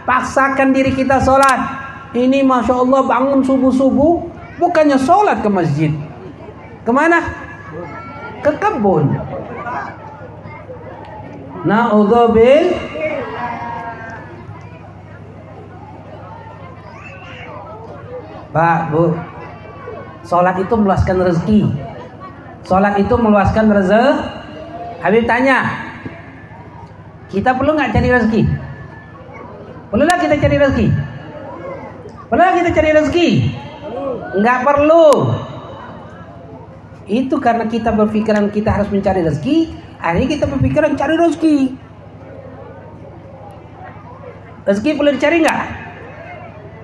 [0.06, 1.60] Paksakan diri kita sholat
[2.14, 4.14] Ini Masya Allah bangun subuh-subuh
[4.62, 5.92] Bukannya sholat ke masjid
[6.86, 7.20] Ke mana?
[8.46, 9.10] Ke kebun
[11.66, 12.94] Na'udzubil
[18.54, 19.18] Pak, Bu.
[20.22, 21.66] Salat itu meluaskan rezeki.
[22.64, 24.16] Salat itu meluaskan rezeki.
[25.04, 25.68] Habib tanya,
[27.28, 28.42] kita perlu nggak cari rezeki?
[29.92, 30.88] Perlulah kita cari rezeki?
[32.32, 33.30] Perlulah kita cari rezeki?
[34.40, 35.08] Enggak perlu.
[37.06, 41.58] Itu karena kita berpikiran kita harus mencari rezeki, akhirnya kita berpikiran cari rezeki.
[44.64, 45.62] Rezeki perlu dicari nggak?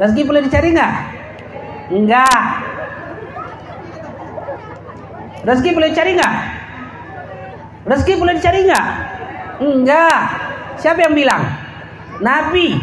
[0.04, 0.94] Rezeki perlu dicari nggak?
[1.96, 2.69] Enggak.
[5.50, 6.34] Rezeki boleh dicari nggak?
[7.90, 8.86] Rezeki boleh dicari nggak?
[9.66, 10.22] Enggak.
[10.78, 11.42] Siapa yang bilang?
[12.22, 12.78] Nabi.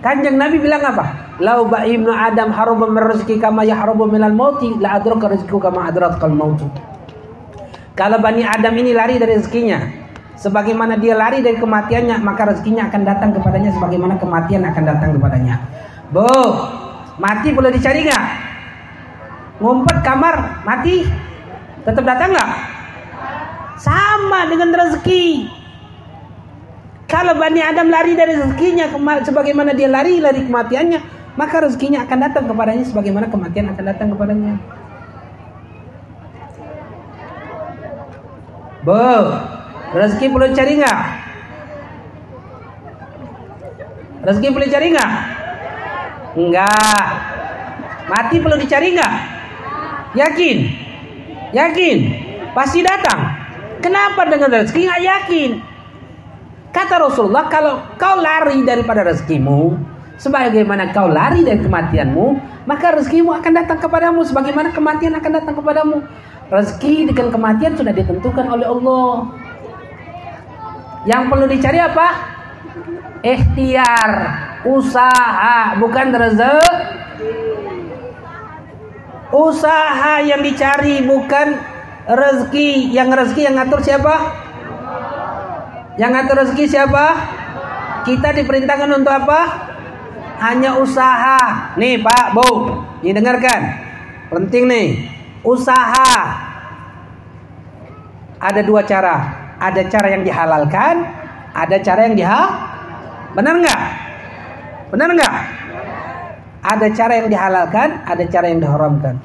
[0.00, 1.36] Kanjeng Nabi bilang apa?
[1.44, 6.32] Lau ibnu Adam haruba min rezeki kama yahrubu minal mauti la adraka rezeki kama adrakal
[6.32, 6.66] mautu.
[7.92, 9.82] Kalau Bani Adam ini lari dari rezekinya,
[10.38, 15.58] sebagaimana dia lari dari kematiannya, maka rezekinya akan datang kepadanya sebagaimana kematian akan datang kepadanya.
[16.14, 16.30] Bu,
[17.18, 18.24] mati boleh dicari nggak?
[19.58, 21.02] Ngumpet kamar, mati,
[21.88, 22.50] tetap datang nggak?
[23.80, 25.48] Sama dengan rezeki.
[27.08, 28.92] Kalau Bani Adam lari dari rezekinya
[29.24, 31.00] sebagaimana dia lari dari kematiannya,
[31.40, 34.60] maka rezekinya akan datang kepadanya sebagaimana kematian akan datang kepadanya.
[38.84, 39.08] Bu,
[39.96, 41.00] rezeki perlu cari nggak?
[44.28, 45.12] Rezeki perlu cari nggak?
[46.36, 47.06] Enggak.
[48.08, 49.14] Mati perlu dicari nggak?
[50.16, 50.87] Yakin?
[51.52, 51.98] Yakin?
[52.52, 53.38] Pasti datang.
[53.78, 55.50] Kenapa dengan rezeki nggak yakin?
[56.74, 59.78] Kata Rasulullah, kalau kau lari daripada rezekimu,
[60.20, 62.26] sebagaimana kau lari dari kematianmu,
[62.68, 66.04] maka rezekimu akan datang kepadamu, sebagaimana kematian akan datang kepadamu.
[66.48, 69.12] Rezeki dengan kematian sudah ditentukan oleh Allah.
[71.08, 72.08] Yang perlu dicari apa?
[73.24, 74.12] Ikhtiar,
[74.68, 76.98] usaha, bukan rezeki.
[79.28, 81.60] Usaha yang dicari bukan
[82.08, 82.92] rezeki.
[82.96, 84.14] Yang rezeki yang ngatur siapa?
[86.00, 87.06] Yang ngatur rezeki siapa?
[88.08, 89.40] Kita diperintahkan untuk apa?
[90.40, 91.74] Hanya usaha.
[91.76, 92.48] Nih Pak, Bu,
[93.04, 93.60] ini dengarkan.
[94.32, 94.88] Penting nih.
[95.44, 96.12] Usaha.
[98.38, 99.16] Ada dua cara.
[99.58, 101.02] Ada cara yang dihalalkan,
[101.50, 102.42] ada cara yang diha.
[103.34, 103.80] Benar nggak?
[104.94, 105.34] Benar nggak?
[106.68, 109.16] Ada cara yang dihalalkan, ada cara yang diharamkan.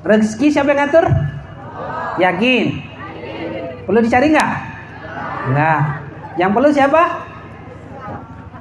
[0.00, 1.04] Rezeki siapa yang ngatur?
[2.16, 2.66] Yakin?
[3.84, 4.50] Perlu dicari nggak?
[5.52, 5.80] Nggak.
[6.40, 7.02] Yang perlu siapa?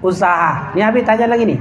[0.03, 0.75] Usaha.
[0.75, 1.59] Ini Habib tanya lagi nih.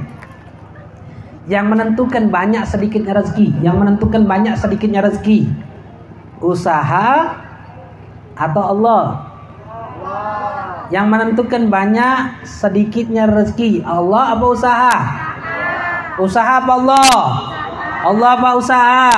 [1.47, 5.49] Yang menentukan banyak sedikitnya rezeki, yang menentukan banyak sedikitnya rezeki,
[6.43, 7.39] usaha
[8.37, 9.05] atau Allah?
[10.93, 14.95] Yang menentukan banyak sedikitnya rezeki, Allah apa usaha?
[16.19, 17.15] Usaha apa Allah?
[18.03, 19.11] Allah apa usaha?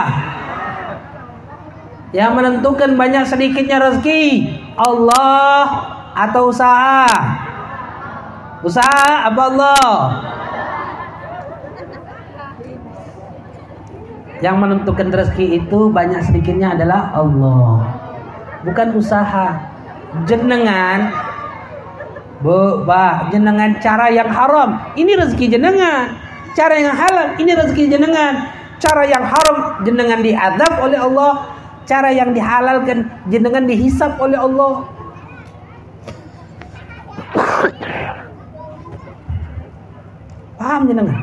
[2.13, 5.65] Yang menentukan banyak sedikitnya rezeki, Allah
[6.13, 7.09] atau usaha?
[8.61, 9.93] Usaha apa Allah?
[14.45, 17.97] Yang menentukan rezeki itu banyak sedikitnya adalah Allah.
[18.65, 19.73] Bukan usaha.
[20.27, 21.31] Jenengan
[22.41, 26.30] Bu, bah, jenengan cara yang haram, ini rezeki jenengan.
[26.55, 28.51] Cara yang halal, ini rezeki jenengan.
[28.81, 31.33] Cara yang haram, jenengan diadab oleh Allah.
[31.85, 34.89] Cara yang dihalalkan, jenengan dihisap oleh Allah.
[40.61, 41.19] Paham jenengan?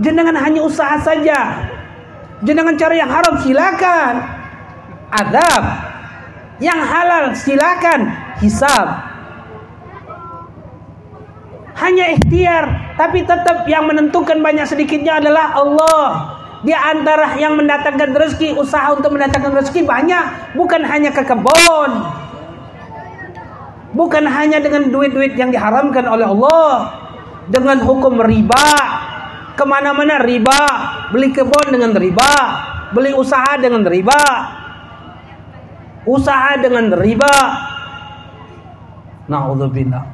[0.00, 1.68] Jenengan hanya usaha saja.
[2.42, 4.14] Jenengan cara yang haram silakan.
[5.12, 5.62] Adab.
[6.58, 8.00] Yang halal silakan
[8.40, 9.11] hisab.
[11.72, 16.04] Hanya ikhtiar, tapi tetap yang menentukan banyak sedikitnya adalah Allah.
[16.62, 21.90] Di antara yang mendatangkan rezeki, usaha untuk mendatangkan rezeki banyak, bukan hanya ke kebun.
[23.92, 26.72] Bukan hanya dengan duit-duit yang diharamkan oleh Allah,
[27.50, 28.68] dengan hukum riba,
[29.58, 30.60] ke mana-mana riba,
[31.10, 32.32] beli kebun dengan riba,
[32.94, 34.22] beli usaha dengan riba,
[36.06, 37.34] usaha dengan riba.
[39.26, 40.11] Nauzubillah.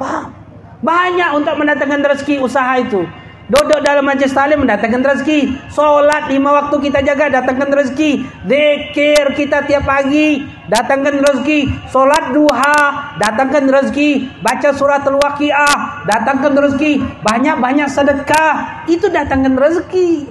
[0.00, 0.32] Paham?
[0.80, 3.04] Banyak untuk mendatangkan rezeki usaha itu.
[3.50, 5.68] Duduk dalam majlis talim mendatangkan rezeki.
[5.74, 8.24] Solat lima waktu kita jaga datangkan rezeki.
[8.46, 11.90] Dekir kita tiap pagi datangkan rezeki.
[11.90, 12.78] Solat duha
[13.18, 14.40] datangkan rezeki.
[14.40, 17.02] Baca surat al-waqiah datangkan rezeki.
[17.26, 20.30] Banyak-banyak sedekah itu datangkan rezeki.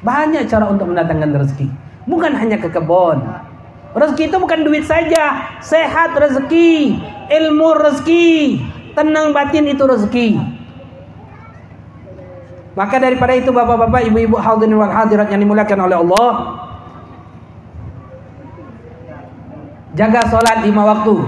[0.00, 1.68] Banyak cara untuk mendatangkan rezeki.
[2.08, 3.51] Bukan hanya ke kebun.
[3.92, 5.56] Rezeki itu bukan duit saja.
[5.60, 6.96] Sehat rezeki.
[7.28, 8.60] Ilmu rezeki.
[8.96, 10.28] Tenang batin itu rezeki.
[12.72, 16.30] Maka daripada itu bapak-bapak, ibu-ibu hadirin wal hadirat yang dimuliakan oleh Allah.
[19.92, 21.20] Jaga sholat lima waktu.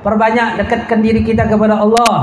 [0.00, 2.14] Perbanyak dekatkan diri kita kepada Allah.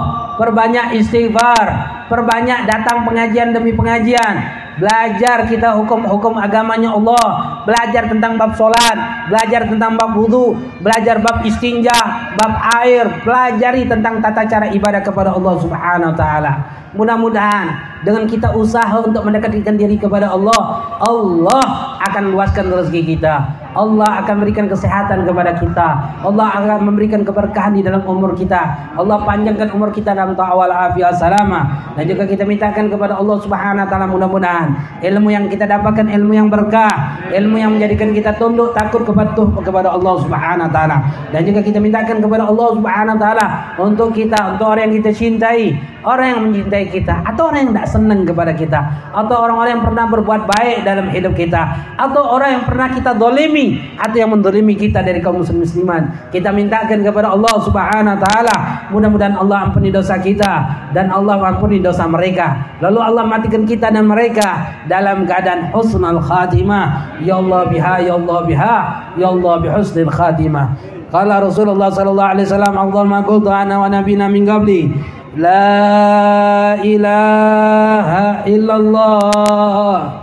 [0.42, 1.68] Perbanyak istighfar.
[2.10, 4.63] Perbanyak datang pengajian demi pengajian.
[4.82, 7.28] Belajar kita hukum-hukum agamanya Allah.
[7.66, 9.30] Belajar tentang bab solat.
[9.30, 10.58] Belajar tentang bab wudhu.
[10.82, 11.94] Belajar bab istinja.
[12.38, 13.06] Bab air.
[13.22, 16.54] Pelajari tentang tata cara ibadah kepada Allah subhanahu wa ta'ala.
[16.94, 17.74] Mudah-mudahan
[18.06, 20.62] dengan kita usaha untuk mendekatkan diri kepada Allah,
[21.02, 23.63] Allah akan luaskan rezeki kita.
[23.74, 25.88] Allah akan memberikan kesehatan kepada kita.
[26.22, 28.94] Allah akan memberikan keberkahan di dalam umur kita.
[28.94, 31.94] Allah panjangkan umur kita dalam ta'awal afiat salama.
[31.98, 34.68] Dan juga kita mintakan kepada Allah Subhanahu wa taala mudah-mudahan
[35.02, 39.90] ilmu yang kita dapatkan ilmu yang berkah, ilmu yang menjadikan kita tunduk takut kepatuh kepada
[39.94, 40.98] Allah Subhanahu wa taala.
[41.34, 43.46] Dan juga kita mintakan kepada Allah Subhanahu wa taala
[43.82, 47.88] untuk kita, untuk orang yang kita cintai, orang yang mencintai kita atau orang yang tidak
[47.90, 48.80] senang kepada kita
[49.16, 51.62] atau orang-orang yang pernah berbuat baik dalam hidup kita
[51.96, 53.63] atau orang yang pernah kita dolimi
[53.98, 56.30] atau yang mendolimi kita dari kaum muslim musliman.
[56.30, 58.58] Kita mintakan kepada Allah Subhanahu wa taala,
[58.90, 60.52] mudah-mudahan Allah ampuni dosa kita
[60.96, 62.78] dan Allah ampuni dosa mereka.
[62.80, 67.20] Lalu Allah matikan kita dan mereka dalam keadaan husnul khatimah.
[67.24, 68.78] Ya Allah biha ya Allah biha
[69.18, 70.94] ya Allah bihusnil khatimah.
[71.14, 74.90] Qala Rasulullah sallallahu alaihi wasallam afdal ma qultu ana wa nabiyina min qabli
[75.38, 80.23] La ilaha illallah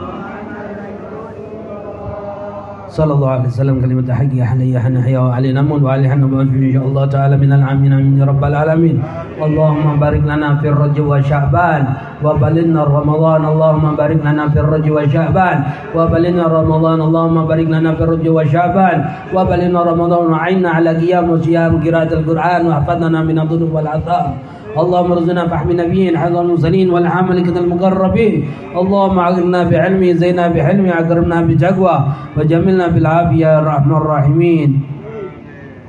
[2.91, 7.05] صلى الله عليه وسلم كلمة حق حنيا حنيا وعلي نمون وعلي حنب إن شاء الله
[7.05, 8.95] تعالى من العامين من رب العالمين.
[9.39, 11.83] اللهم بارك لنا في الرجب وشعبان
[12.19, 15.57] وبلغنا رمضان اللهم بارك لنا في الرجب وشعبان
[15.95, 18.97] وبلغنا رمضان اللهم بارك لنا في الرجب وشعبان
[19.35, 20.23] وبلغنا رمضان.
[20.31, 24.25] وعنا على قيام وصيام قراءة القرآن واحفظنا من الذنوب والعذاب.
[24.71, 28.33] اللهم ارزقنا فحم نبيين حظ المرسلين والعملكة المقربين.
[28.71, 31.95] اللهم اغننا بعلمي زينا بحلمي أكرمنا بتقوى
[32.37, 34.69] وجملنا بالعافية يا الرحمن الراحمين.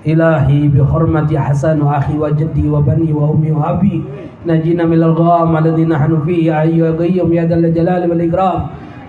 [0.02, 3.96] إلهي بحرمة حسن وأخي وجدي وبني وأمي وأبي.
[4.46, 8.60] نجينا من الغام الذي نحن فيه أيها القيوم يا ذا الجلال والإكرام.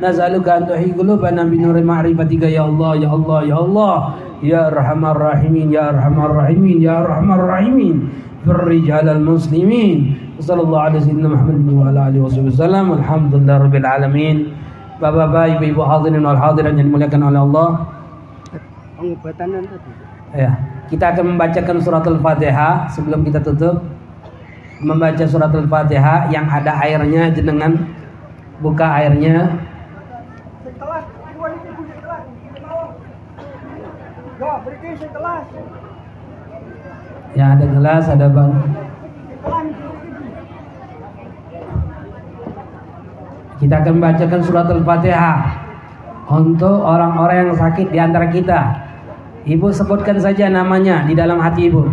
[0.03, 3.97] نسألك أن تحيي قلوبنا بنور معرفتك يا الله يا الله يا الله.
[4.43, 7.97] يا أرحم الراحمين يا أرحم الراحمين يا أرحم الراحمين.
[8.46, 9.98] بالرجال المسلمين
[10.40, 14.38] صلى الله على سيدنا محمد وعلى اله وصحبه وسلم الحمد لله رب العالمين
[14.98, 17.86] Bapak-bapak, ibu-ibu hadirin wal hadirin yang dimuliakan oleh Allah.
[18.98, 19.90] Pengobatan tadi.
[20.34, 20.50] Ya,
[20.90, 23.78] kita akan membacakan surat Al-Fatihah sebelum kita tutup.
[24.82, 27.78] Membaca surat Al-Fatihah yang ada airnya jenengan
[28.58, 29.54] buka airnya.
[34.42, 35.81] Ya
[37.41, 38.51] ada gelas, ada bang.
[43.57, 45.39] Kita akan membacakan surat Al-Fatihah
[46.29, 48.59] untuk orang-orang yang sakit di antara kita.
[49.43, 51.89] Ibu sebutkan saja namanya di dalam hati ibu.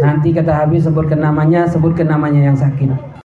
[0.00, 3.09] Nanti kata habis sebutkan namanya, sebutkan namanya yang sakit.